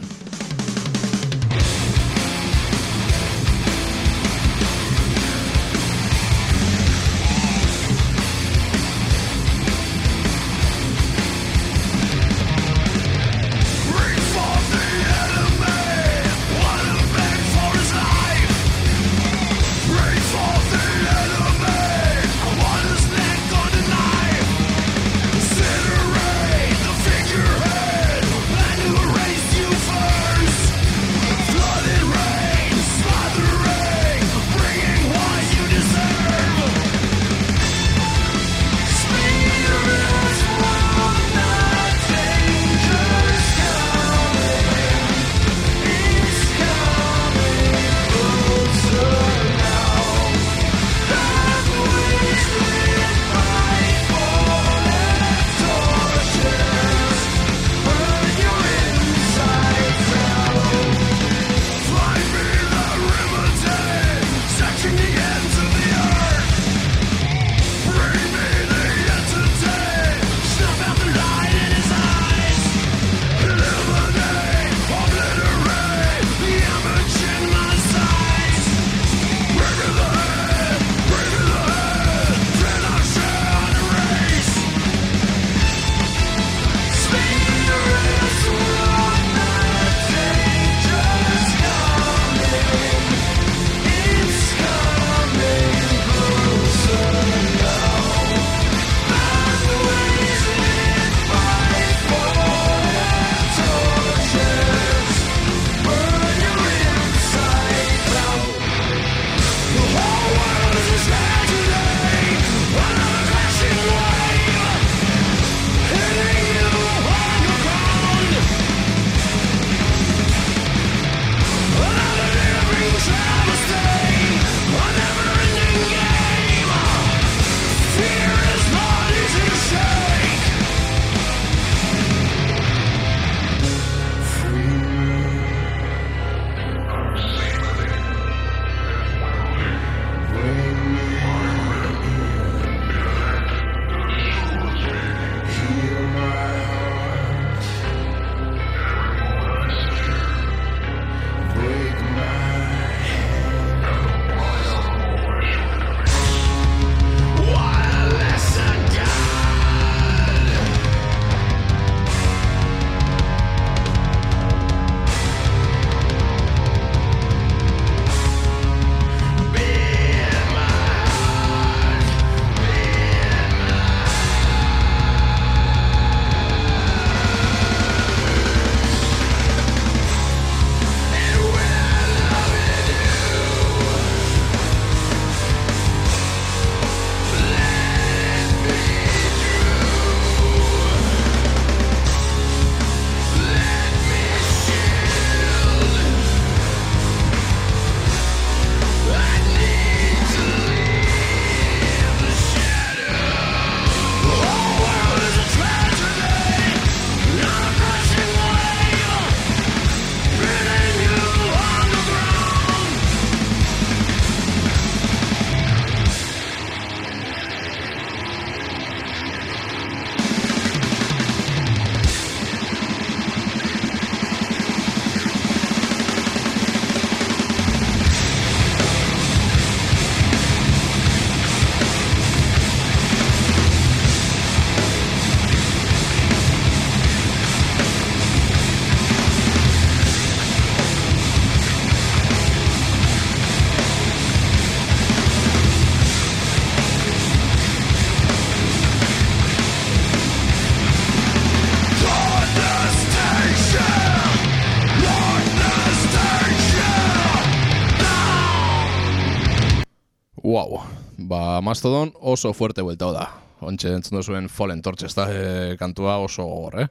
Wow, 260.47 260.79
ba, 261.17 261.59
Mastodon 261.61 262.13
oso 262.21 262.53
fuerte 262.55 262.81
bueltao 262.85 263.11
da. 263.11 263.27
Ontxe 263.67 263.91
entzun 263.91 264.21
zuen 264.23 264.47
Fallen 264.53 264.81
Torches 264.85 265.11
da, 265.17 265.25
e, 265.27 265.75
kantua 265.79 266.19
oso 266.23 266.45
gogor, 266.47 266.79
eh? 266.85 266.87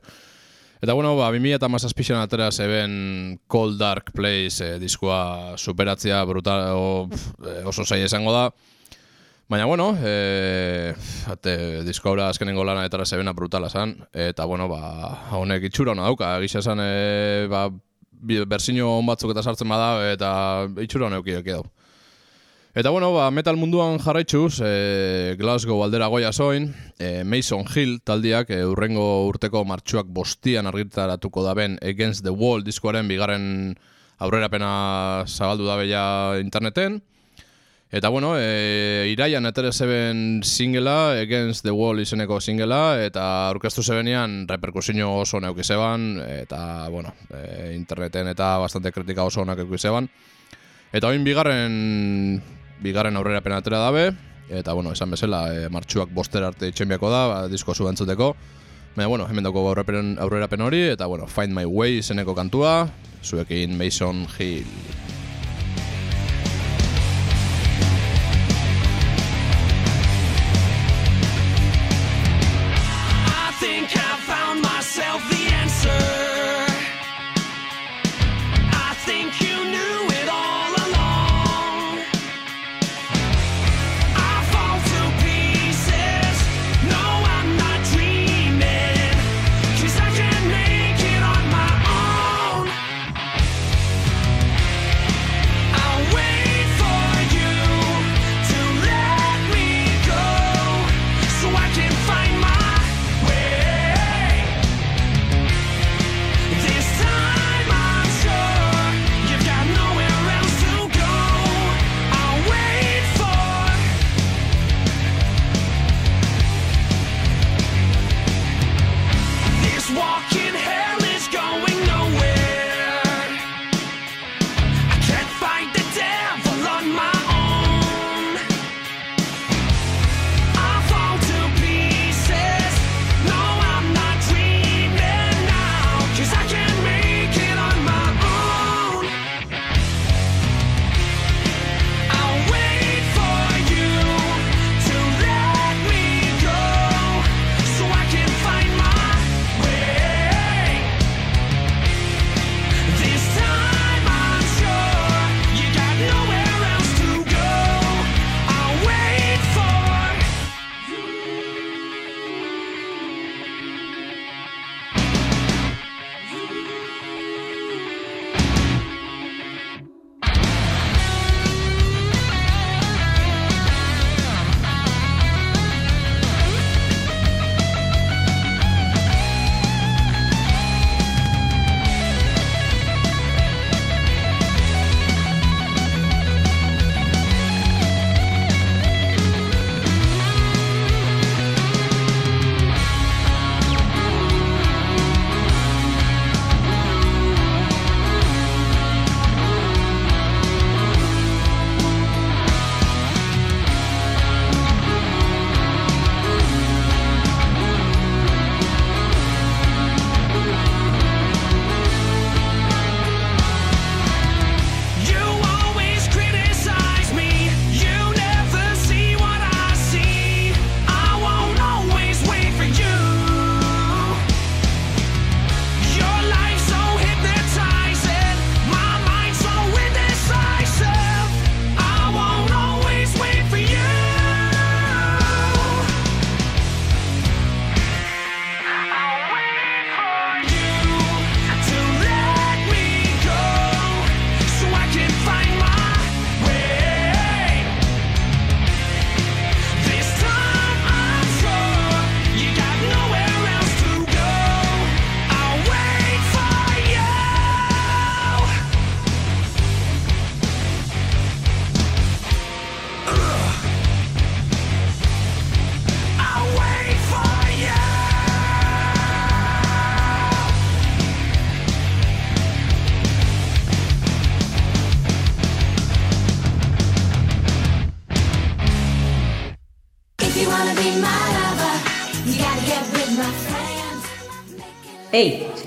Eta 0.82 0.92
bueno, 0.92 1.14
ba, 1.16 1.30
2000 1.32 1.56
eta 1.56 1.70
mazazpixan 1.72 2.20
atera 2.20 2.50
zeben 2.52 3.38
Cold 3.48 3.78
Dark 3.80 4.12
Place 4.12 4.60
e, 4.60 4.78
diskoa 4.82 5.56
superatzea 5.56 6.18
brutal, 6.28 6.66
o, 6.76 7.06
pf, 7.08 7.30
e, 7.40 7.54
oso 7.70 7.86
zaila 7.86 8.10
izango 8.10 8.34
da. 8.34 8.50
Baina, 9.48 9.64
bueno, 9.70 9.92
e, 10.04 10.92
ate, 11.32 11.56
disko 11.86 12.10
haura 12.10 12.28
azkenengo 12.28 12.64
lana 12.66 12.84
etara 12.84 13.06
zebena 13.06 13.32
brutala 13.32 13.70
zan, 13.70 13.94
eta, 14.12 14.44
bueno, 14.44 14.68
ba, 14.68 14.82
honek 15.38 15.70
itxura 15.70 15.94
hona 15.94 16.10
dauka, 16.10 16.34
gisa 16.44 16.60
esan, 16.60 16.82
e, 16.82 17.46
ba, 17.48 17.70
bi- 18.10 18.42
berzino 18.44 18.98
on 18.98 19.06
batzuk 19.08 19.32
eta 19.32 19.46
sartzen 19.46 19.70
bada, 19.70 20.10
eta 20.12 20.30
itxura 20.82 21.08
eukidek 21.22 21.54
edo. 21.54 21.70
Eta 22.76 22.90
bueno, 22.90 23.14
ba, 23.14 23.30
metal 23.32 23.56
munduan 23.56 23.96
jarraitzuz, 23.96 24.58
e, 24.60 25.34
Glasgow 25.40 25.78
aldera 25.80 26.10
goia 26.12 26.28
zoin, 26.28 26.66
e, 27.00 27.22
Mason 27.24 27.64
Hill 27.72 28.02
taldiak 28.04 28.50
e, 28.52 28.58
urrengo 28.68 29.24
urteko 29.30 29.62
martxuak 29.64 30.10
bostian 30.12 30.68
argitaratuko 30.68 31.40
daben 31.40 31.78
Against 31.80 32.20
the 32.26 32.34
Wall 32.36 32.66
diskoaren 32.66 33.08
bigarren 33.08 33.46
aurrerapena 34.20 35.24
zabaldu 35.24 35.64
dabe 35.64 35.86
ja 35.88 36.36
interneten. 36.36 36.98
Eta 37.88 38.10
bueno, 38.12 38.34
e, 38.36 39.08
iraian 39.08 39.48
etere 39.48 39.72
zeben 39.72 40.42
singela, 40.44 41.16
Against 41.16 41.64
the 41.64 41.72
Wall 41.72 42.04
izeneko 42.04 42.42
singela, 42.44 43.00
eta 43.00 43.24
aurkeztu 43.54 43.80
zebenean 43.80 44.42
reperkusio 44.52 45.14
oso 45.22 45.40
neuki 45.40 45.64
zeban, 45.64 46.20
eta 46.42 46.90
bueno, 46.92 47.16
e, 47.32 47.72
interneten 47.72 48.34
eta 48.36 48.58
bastante 48.60 48.92
kritika 48.92 49.24
oso 49.24 49.40
onak 49.48 49.64
euki 49.64 49.80
zeban. 49.80 50.12
Eta 50.92 51.08
oin 51.08 51.24
bigarren 51.24 52.42
bigarren 52.82 53.16
aurrera 53.16 53.40
penatera 53.40 53.78
dabe, 53.78 54.10
eta 54.48 54.72
bueno, 54.72 54.92
esan 54.92 55.10
bezala, 55.10 55.46
e, 55.54 55.68
martxuak 55.72 56.12
boster 56.14 56.44
arte 56.44 56.70
itxenbiako 56.70 57.10
da, 57.10 57.24
ba, 57.26 57.40
disko 57.48 57.74
zu 57.74 57.88
entzuteko. 57.90 58.34
Baina, 58.96 59.08
bueno, 59.12 59.26
hemen 59.28 59.44
dago 59.44 59.66
aurrerapen, 59.68 60.16
aurrerapen 60.20 60.62
hori, 60.64 60.82
eta 60.94 61.06
bueno, 61.06 61.26
Find 61.26 61.52
My 61.52 61.66
Way 61.68 61.98
izeneko 62.00 62.34
kantua, 62.34 62.88
zuekin 63.22 63.76
Mason 63.76 64.26
Hill. 64.38 64.95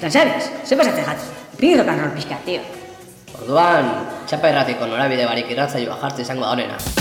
Sabes? 0.10 0.50
Ze 0.66 0.76
pasatzen 0.76 1.06
jat? 1.06 1.20
Pido 1.60 1.86
karrol 1.86 2.10
pixka, 2.16 2.40
tío. 2.46 2.62
Orduan, 3.42 3.92
txapa 4.28 4.50
erratiko 4.50 4.88
norabide 4.90 5.28
barik 5.30 5.52
irratzaioa 5.54 6.00
jartze 6.02 6.26
izango 6.26 6.48
da 6.48 6.56
honena. 6.56 6.99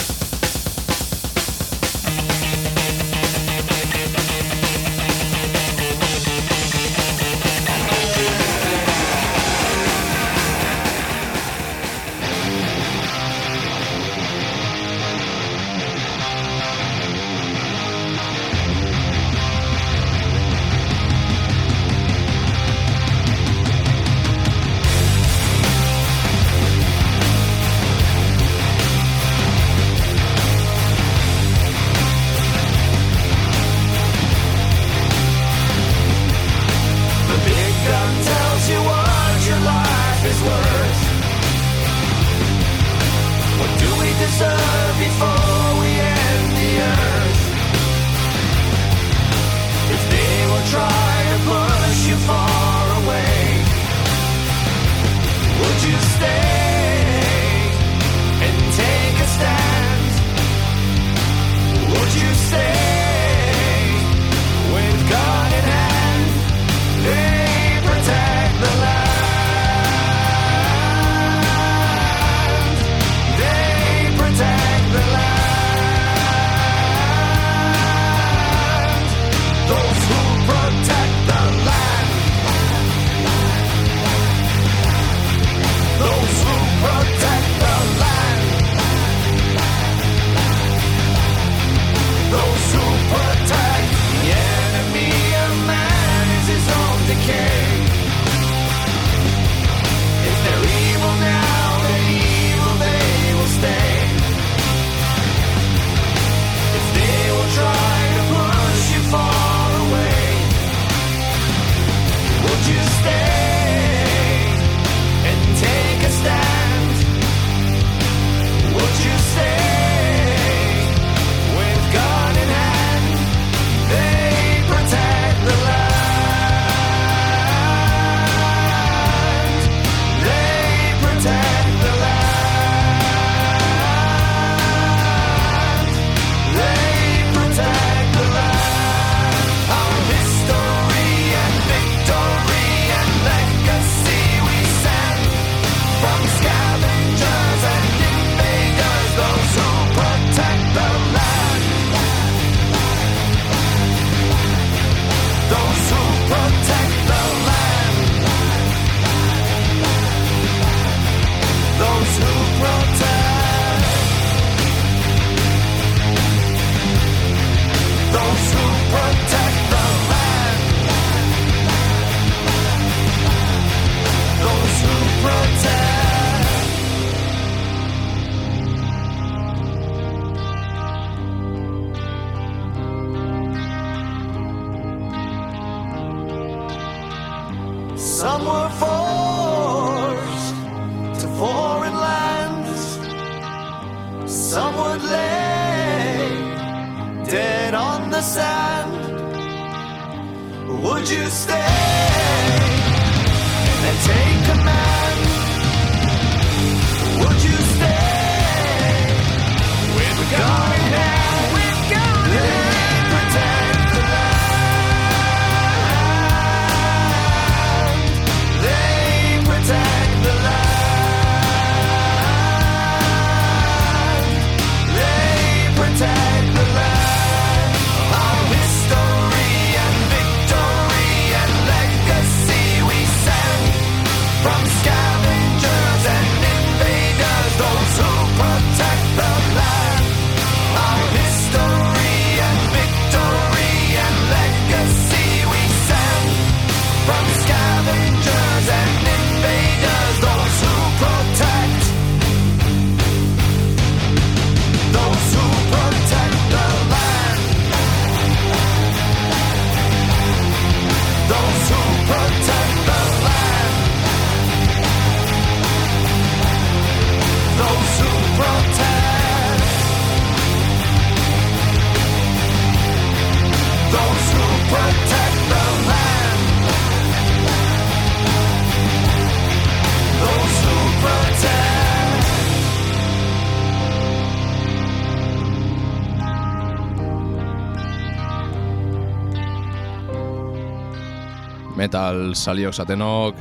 Metal 291.79 292.33
saliok 292.35 292.74
zatenok, 292.74 293.39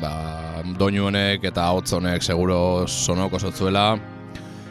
ba, 0.00 0.12
doinu 0.78 1.08
honek 1.08 1.44
eta 1.50 1.68
hotz 1.76 1.92
honek 1.96 2.24
seguro 2.24 2.86
sonoko 2.88 3.40
zotzuela. 3.40 3.90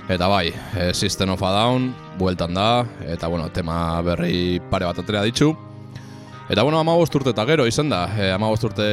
Eta 0.07 0.29
bai, 0.31 0.47
e, 0.79 0.93
System 0.95 1.33
of 1.33 1.43
a 1.43 1.51
Down, 1.51 1.89
bueltan 2.17 2.55
da, 2.55 2.85
eta 3.05 3.27
bueno, 3.27 3.49
tema 3.51 4.01
berri 4.01 4.59
pare 4.71 4.87
bat 4.87 5.01
atera 5.03 5.23
ditzu. 5.27 5.51
Eta 6.47 6.63
bueno, 6.63 6.79
ama 6.79 6.95
urte 6.95 7.33
eta 7.33 7.43
gero 7.45 7.65
izan 7.67 7.89
da, 7.91 8.05
e, 8.15 8.29
ama 8.31 8.47
urte 8.49 8.85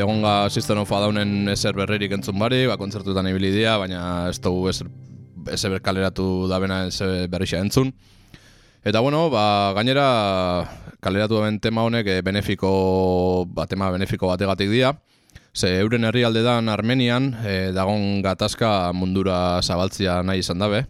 egonga 0.00 0.48
System 0.50 0.80
of 0.80 0.92
a 0.92 1.02
Downen 1.04 1.52
ezer 1.52 1.76
berririk 1.76 2.16
entzun 2.16 2.38
bari, 2.40 2.64
ba, 2.66 2.78
kontzertuetan 2.80 3.28
ibili 3.28 3.52
dira, 3.52 3.76
baina 3.78 4.30
ez 4.30 4.40
dugu 4.40 4.70
ezer, 4.72 4.88
ezer 5.52 5.76
kaleratu 5.84 6.48
dabena 6.48 6.86
ezer 6.88 7.28
berrixa 7.28 7.60
entzun. 7.60 7.92
Eta 8.84 8.98
bueno, 8.98 9.30
ba, 9.30 9.70
gainera 9.76 10.66
kaleratu 10.98 11.38
den 11.44 11.60
tema 11.62 11.84
honek 11.86 12.08
eh, 12.10 12.20
benefiko, 12.20 13.46
ba, 13.46 13.68
tema 13.70 13.92
benefiko 13.94 14.26
bategatik 14.26 14.72
dira. 14.72 14.96
Ze 15.54 15.78
euren 15.78 16.02
herrialde 16.02 16.42
dan 16.42 16.68
Armenian, 16.68 17.28
e, 17.46 17.70
dagon 17.70 18.22
gatazka 18.24 18.90
mundura 18.92 19.62
zabaltzia 19.62 20.16
nahi 20.26 20.42
izan 20.42 20.58
dabe. 20.58 20.86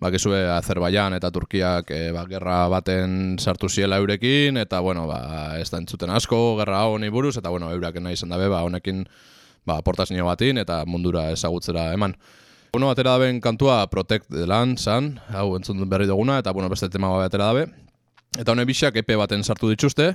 Bakizue 0.00 0.38
Azerbaijan 0.54 1.12
eta 1.18 1.28
Turkiak 1.34 1.90
e, 1.92 2.12
ba, 2.16 2.24
gerra 2.30 2.62
baten 2.72 3.36
sartu 3.38 3.68
ziela 3.68 3.98
eurekin, 4.00 4.56
eta 4.56 4.80
bueno, 4.80 5.04
ba, 5.06 5.58
ez 5.60 5.68
da 5.68 5.82
entzuten 5.82 6.14
asko, 6.16 6.56
gerra 6.62 6.86
honi 6.88 7.12
buruz, 7.12 7.36
eta 7.36 7.52
bueno, 7.52 7.68
eurak 7.76 8.00
nahi 8.00 8.16
izan 8.16 8.32
dabe, 8.32 8.48
ba, 8.48 8.62
honekin 8.64 9.04
ba, 9.66 9.82
portazio 9.84 10.24
batin 10.24 10.64
eta 10.64 10.80
mundura 10.86 11.28
ezagutzera 11.36 11.90
eman. 11.92 12.16
Bueno, 12.74 12.90
atera 12.90 13.12
daben 13.12 13.40
kantua 13.40 13.86
Protect 13.86 14.26
the 14.34 14.48
Land 14.50 14.80
zan, 14.82 15.20
hau 15.30 15.52
entzun 15.54 15.78
berri 15.86 16.08
duguna, 16.10 16.40
eta 16.42 16.50
bueno, 16.50 16.66
beste 16.66 16.88
tema 16.90 17.06
bat 17.12 17.28
atera 17.28 17.52
dabe. 17.52 17.68
Eta 18.34 18.50
honek 18.50 18.66
bisak 18.66 18.96
epe 18.98 19.14
baten 19.14 19.44
sartu 19.46 19.68
dituzte, 19.70 20.08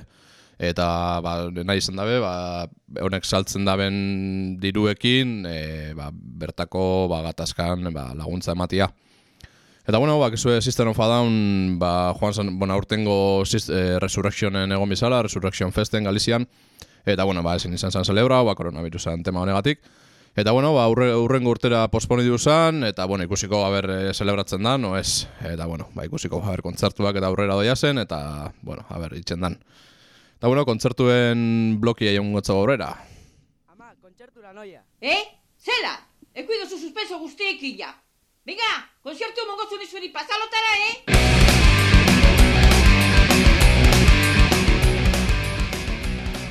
eta 0.60 0.88
ba, 1.24 1.32
nahi 1.56 1.80
izan 1.80 1.96
dabe, 1.96 2.18
ba, 2.20 2.66
honek 3.00 3.24
saltzen 3.24 3.64
daben 3.64 3.94
diruekin, 4.60 5.46
e, 5.48 5.62
ba, 5.96 6.10
bertako 6.12 6.82
ba, 7.08 7.22
gatazkan 7.30 7.88
ba, 7.94 8.10
laguntza 8.12 8.52
ematia. 8.52 8.90
Eta 9.88 9.96
bueno, 9.96 10.18
ba, 10.20 10.28
kesue 10.28 10.60
System 10.60 10.92
of 10.92 11.00
a 11.00 11.08
Down, 11.14 11.78
ba, 11.80 12.12
joan 12.20 12.36
zen, 12.36 12.52
bueno, 12.58 12.76
aurtengo 12.76 13.40
eh, 13.40 13.96
Resurrectionen 14.04 14.76
egon 14.76 14.92
bizala, 14.92 15.22
Resurrection 15.22 15.72
Festen 15.72 16.04
Galizian, 16.04 16.44
eta 17.06 17.24
bueno, 17.24 17.40
ba, 17.42 17.56
ezin 17.56 17.72
izan 17.72 17.96
zen 17.96 18.04
celebra, 18.04 18.42
ba, 18.44 18.54
koronavirusan 18.54 19.24
tema 19.24 19.48
honegatik. 19.48 19.80
Eta 20.36 20.52
bueno, 20.52 20.72
ba, 20.72 20.86
urre, 20.88 21.08
urrengo 21.18 21.50
urtera 21.50 21.82
posponidu 21.90 22.38
zen, 22.38 22.84
eta 22.86 23.04
bueno, 23.10 23.24
ikusiko 23.26 23.64
haber 23.66 23.90
e, 23.90 24.14
celebratzen 24.14 24.62
da, 24.62 24.76
no 24.78 24.96
ez. 24.96 25.26
Eta 25.42 25.66
bueno, 25.66 25.88
ba, 25.94 26.06
ikusiko 26.06 26.38
haber 26.44 26.62
kontzertuak 26.62 27.18
eta 27.18 27.26
aurrera 27.26 27.56
doia 27.58 27.74
zen, 27.74 27.98
eta 27.98 28.52
bueno, 28.62 28.86
haber 28.88 29.16
itxen 29.18 29.42
dan. 29.42 29.58
Eta 30.38 30.46
bueno, 30.46 30.64
kontzertuen 30.64 31.80
blokia 31.82 32.14
egon 32.14 32.30
gotza 32.32 32.54
aurrera. 32.54 32.92
Ama, 33.74 33.90
kontzertura 34.00 34.54
noia. 34.54 34.84
Eh? 35.00 35.20
Zela? 35.58 35.98
Ekuido 36.32 36.68
zu 36.68 36.78
suspenso 36.78 37.18
guztiekin 37.18 37.76
ja. 37.82 37.90
Venga, 38.46 38.70
konzertu 39.02 39.44
mongozu 39.50 39.82
nizuri 39.82 40.14
pasalotara, 40.14 40.78
eh? 40.86 41.69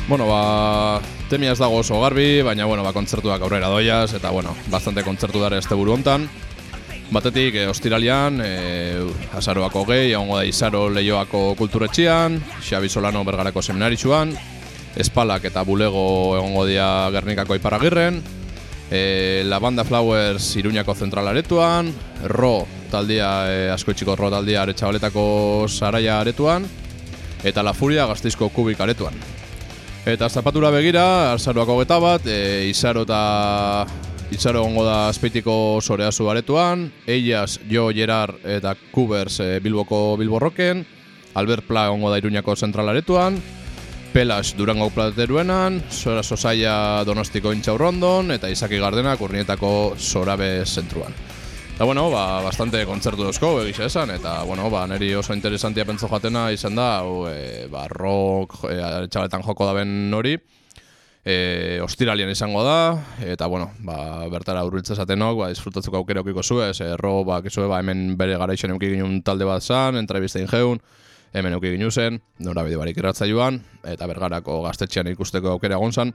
Bueno, 0.09 0.25
ba, 0.25 0.99
temia 1.29 1.51
ez 1.53 1.59
dago 1.61 1.83
oso 1.83 1.99
garbi, 2.01 2.41
baina 2.41 2.65
bueno, 2.65 2.81
ba, 2.81 2.89
kontzertuak 2.97 3.43
aurrera 3.45 3.67
doiaz, 3.69 4.15
eta 4.17 4.31
bueno, 4.33 4.55
bastante 4.73 5.03
kontzertu 5.05 5.37
dara 5.37 5.59
este 5.59 5.75
buru 5.77 5.93
hontan. 5.93 6.25
Batetik, 7.13 7.53
e, 7.53 7.67
ostiralian, 7.69 8.41
e, 8.41 8.49
azaroako 9.37 9.83
gehi, 9.85 10.15
egongo 10.15 10.39
da 10.39 10.47
izaro 10.49 10.87
lehioako 10.89 11.53
kulturetxian, 11.59 12.39
Xabi 12.57 12.89
Solano 12.89 13.21
bergarako 13.23 13.61
seminaritxuan, 13.61 14.33
Espalak 14.97 15.45
eta 15.45 15.61
Bulego 15.61 16.33
egongo 16.39 16.65
dia 16.65 16.87
Gernikako 17.13 17.59
iparagirren, 17.61 18.17
e, 18.89 19.43
La 19.45 19.59
Banda 19.61 19.85
Flowers 19.85 20.55
Iruñako 20.57 20.95
zentralaretuan, 20.95 21.93
Ro 22.25 22.65
taldia, 22.89 23.29
e, 23.45 23.69
askoitxiko 23.77 24.17
Ro 24.17 24.33
taldia 24.33 24.63
aretxabaletako 24.63 25.67
Saraia 25.69 26.17
aretuan, 26.19 26.65
eta 27.43 27.61
La 27.61 27.77
Furia 27.77 28.09
gazteizko 28.09 28.49
kubik 28.49 28.81
aretuan. 28.81 29.37
Eta 30.09 30.25
zapatura 30.25 30.71
begira, 30.73 31.31
arzaroako 31.35 31.75
geta 31.83 31.99
bat, 32.01 32.23
e, 32.25 32.65
izaro 32.71 33.03
eta 33.05 33.85
Itzaro 34.33 34.63
gongo 34.63 34.81
da 34.85 35.09
azpeitiko 35.09 35.53
soreazu 35.81 36.25
aretuan, 36.29 36.87
Eias, 37.05 37.59
Jo, 37.69 37.87
Gerard 37.93 38.41
eta 38.41 38.73
Kubers 38.91 39.39
e, 39.41 39.59
Bilboko 39.61 40.17
Bilborroken, 40.17 40.81
Albert 41.37 41.67
Pla 41.69 41.87
gongo 41.93 42.09
da 42.09 42.17
Iruñako 42.17 42.55
zentral 42.55 42.89
aretuan, 42.89 43.37
Pelas 44.13 44.55
Durango 44.57 44.89
plateruenan, 44.89 45.83
Sora 45.89 46.23
Sosaia 46.23 47.03
Donostiko 47.05 47.53
Intxaurrondon, 47.53 48.31
eta 48.33 48.49
Izaki 48.49 48.81
Gardena 48.81 49.13
Kurnietako 49.17 49.93
Sorabe 49.97 50.65
zentruan. 50.65 51.13
Eta 51.79 51.85
bueno, 51.85 52.09
ba, 52.11 52.41
bastante 52.43 52.81
kontzertu 52.83 53.23
dozko, 53.23 53.61
egisa 53.61 53.85
esan, 53.87 54.09
eta 54.11 54.41
bueno, 54.43 54.65
ba, 54.67 54.81
niri 54.91 55.13
oso 55.15 55.31
interesantia 55.31 55.85
pentso 55.87 56.09
jatena 56.11 56.41
izan 56.51 56.75
da, 56.75 56.87
hau, 56.99 57.21
e, 57.31 57.69
ba, 57.71 57.85
rock, 57.87 58.57
e, 58.67 58.75
txabaletan 59.07 59.45
joko 59.45 59.63
daben 59.69 60.11
hori, 60.11 60.33
e, 61.23 61.79
ostiralian 61.79 62.33
izango 62.33 62.65
da, 62.67 62.75
eta 63.23 63.47
bueno, 63.47 63.69
ba, 63.87 64.27
bertara 64.27 64.65
urbiltza 64.67 64.99
zatenok, 64.99 65.39
ba, 65.39 65.49
disfrutatzeko 65.55 66.03
aukera 66.03 66.19
okiko 66.19 66.43
zue, 66.43 66.67
ez, 66.73 66.81
erro, 66.83 67.23
ba, 67.23 67.39
kizue, 67.47 67.71
ba, 67.71 67.79
hemen 67.79 68.17
bere 68.19 68.35
garaixen 68.35 68.75
euki 68.75 68.91
ginen 68.97 69.23
talde 69.23 69.47
bat 69.47 69.63
zan, 69.63 70.03
entrevista 70.03 70.43
ingeun, 70.43 70.83
hemen 71.31 71.55
euki 71.61 71.71
ginen 71.77 71.95
zen, 71.95 72.19
nora 72.43 72.67
bide 72.67 72.75
barik 72.75 72.99
joan, 72.99 73.63
eta 73.87 74.05
bergarako 74.05 74.63
gaztetxean 74.67 75.15
ikusteko 75.15 75.55
aukera 75.55 75.79
egon 75.79 75.93
zan, 75.93 76.13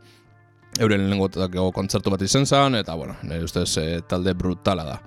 euren 0.78 1.00
lehenengotako 1.00 1.70
kontzertu 1.72 2.10
bat 2.10 2.20
izen 2.20 2.44
zan, 2.44 2.74
eta 2.74 2.92
bueno, 2.94 3.16
nire 3.22 3.44
ustez 3.44 3.78
e, 3.78 4.02
talde 4.06 4.34
brutala 4.34 4.84
da. 4.84 5.00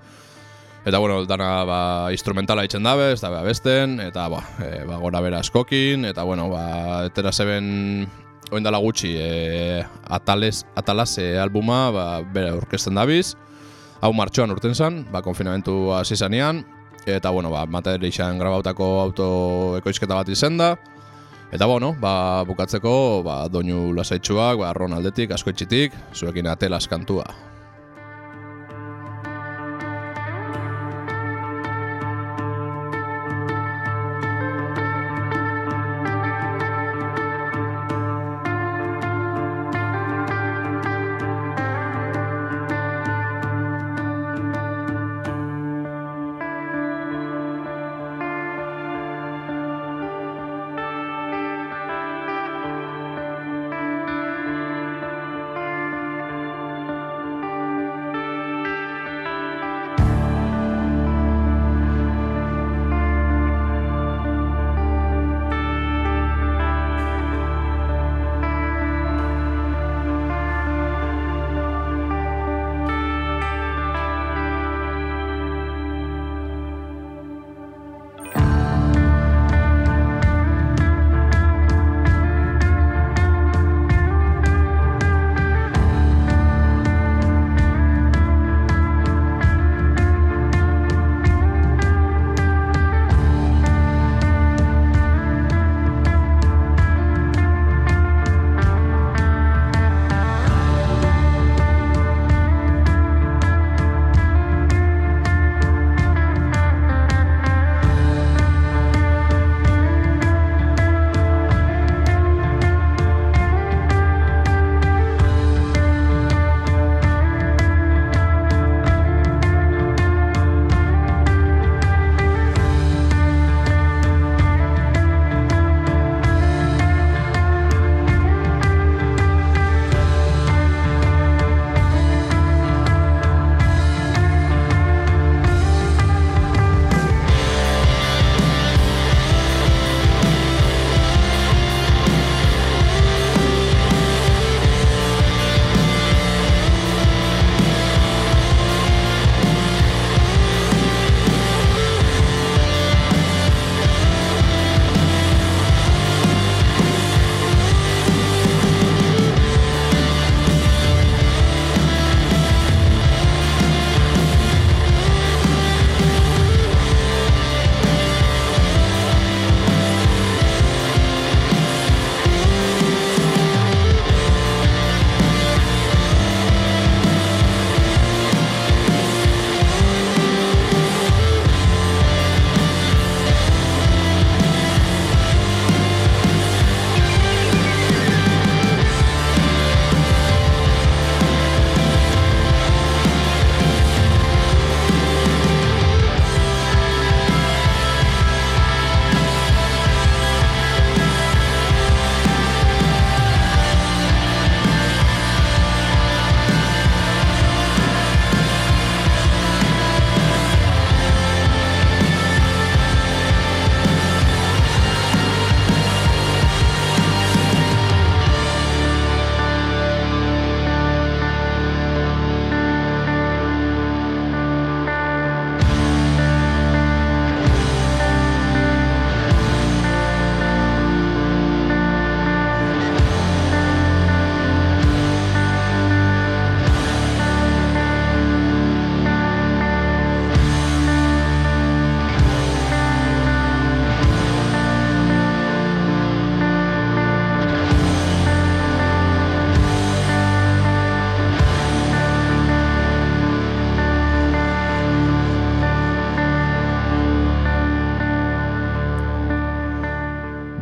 Eta 0.88 0.96
bueno, 0.98 1.26
dana 1.28 1.64
ba, 1.68 1.80
instrumentala 2.16 2.62
itzen 2.64 2.86
dabe, 2.86 3.10
ez 3.12 3.20
dabe 3.20 3.36
abesten, 3.36 3.98
eta 4.00 4.22
ba, 4.32 4.38
e, 4.64 4.86
ba, 4.88 4.96
gora 5.02 5.20
bera 5.20 5.42
askokin, 5.44 6.06
eta 6.08 6.22
bueno, 6.24 6.46
ba, 6.48 7.02
etera 7.04 7.28
zeben 7.28 8.06
oin 8.48 8.64
dala 8.64 8.80
gutxi, 8.80 9.10
e, 9.20 9.82
atales, 10.08 10.62
atalase 10.80 11.26
albuma, 11.36 11.90
ba, 11.92 12.06
bere 12.32 12.54
orkesten 12.56 12.96
dabiz, 12.96 13.34
hau 14.00 14.14
martxoan 14.16 14.54
urten 14.54 14.72
zen, 14.72 15.02
ba, 15.12 15.20
konfinamentu 15.20 15.92
hasi 15.92 16.16
zanean, 16.16 16.64
eta, 17.04 17.34
bueno, 17.36 17.52
ba, 17.52 17.66
materializan 17.68 18.40
grabautako 18.40 18.88
auto 19.02 19.28
ekoizketa 19.82 20.16
bat 20.16 20.32
izen 20.32 20.56
da, 20.56 20.76
Eta 21.48 21.64
bueno, 21.64 21.94
ba, 21.96 22.44
bukatzeko 22.44 23.22
ba, 23.24 23.38
doinu 23.48 23.94
lasaitxuak, 23.96 24.58
ba, 24.60 24.74
ron 24.76 24.92
aldetik, 24.92 25.32
askoetxitik, 25.32 25.94
zuekin 26.12 26.48
atelas 26.52 26.84
kantua. 26.88 27.24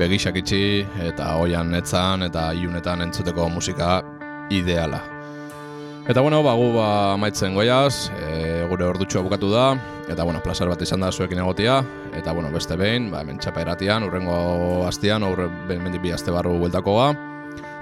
Begisak 0.07 0.37
itxi 0.39 0.87
eta 1.03 1.33
oian 1.41 1.73
netzan 1.75 2.23
eta 2.29 2.53
iunetan 2.55 3.03
entzuteko 3.09 3.49
musika 3.51 3.99
ideala. 4.55 5.01
Eta 6.07 6.23
bueno, 6.23 6.39
bagu 6.47 6.69
ba 6.77 7.15
amaitzen 7.17 7.57
goiaz, 7.59 8.13
e, 8.15 8.63
gure 8.71 8.87
ordutxua 8.87 9.25
bukatu 9.27 9.49
da, 9.51 9.73
eta 10.07 10.23
bueno, 10.23 10.39
placer 10.45 10.71
bat 10.71 10.85
izan 10.87 11.03
da 11.03 11.11
zuekin 11.11 11.41
egotia, 11.43 11.81
eta 12.15 12.31
bueno, 12.37 12.53
beste 12.55 12.77
behin, 12.79 13.09
ba, 13.11 13.25
hemen 13.25 13.41
txapa 13.43 13.65
eratian, 13.65 14.07
urrengo 14.07 14.85
astian, 14.87 15.27
aurre 15.27 15.49
mendik 15.67 16.05
bi 16.05 16.15
aste 16.15 16.31
barru 16.31 16.55
bueltakoa, 16.61 17.09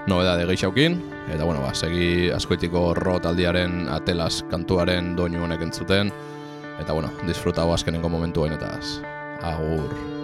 nobeda 0.09 0.33
de 0.39 0.49
geixaukin, 0.49 0.97
eta 1.29 1.45
bueno, 1.45 1.61
ba, 1.61 1.75
segi 1.77 2.31
askoitiko 2.33 2.87
ro 2.97 3.19
taldiaren 3.21 3.85
atelas 3.93 4.41
kantuaren 4.49 5.13
doinu 5.13 5.45
honek 5.45 5.69
entzuten, 5.69 6.09
eta 6.81 6.97
bueno, 6.97 7.13
disfrutau 7.29 7.69
azkenengo 7.77 8.09
momentu 8.09 8.49
hainetaz. 8.49 8.97
Agur. 9.45 10.14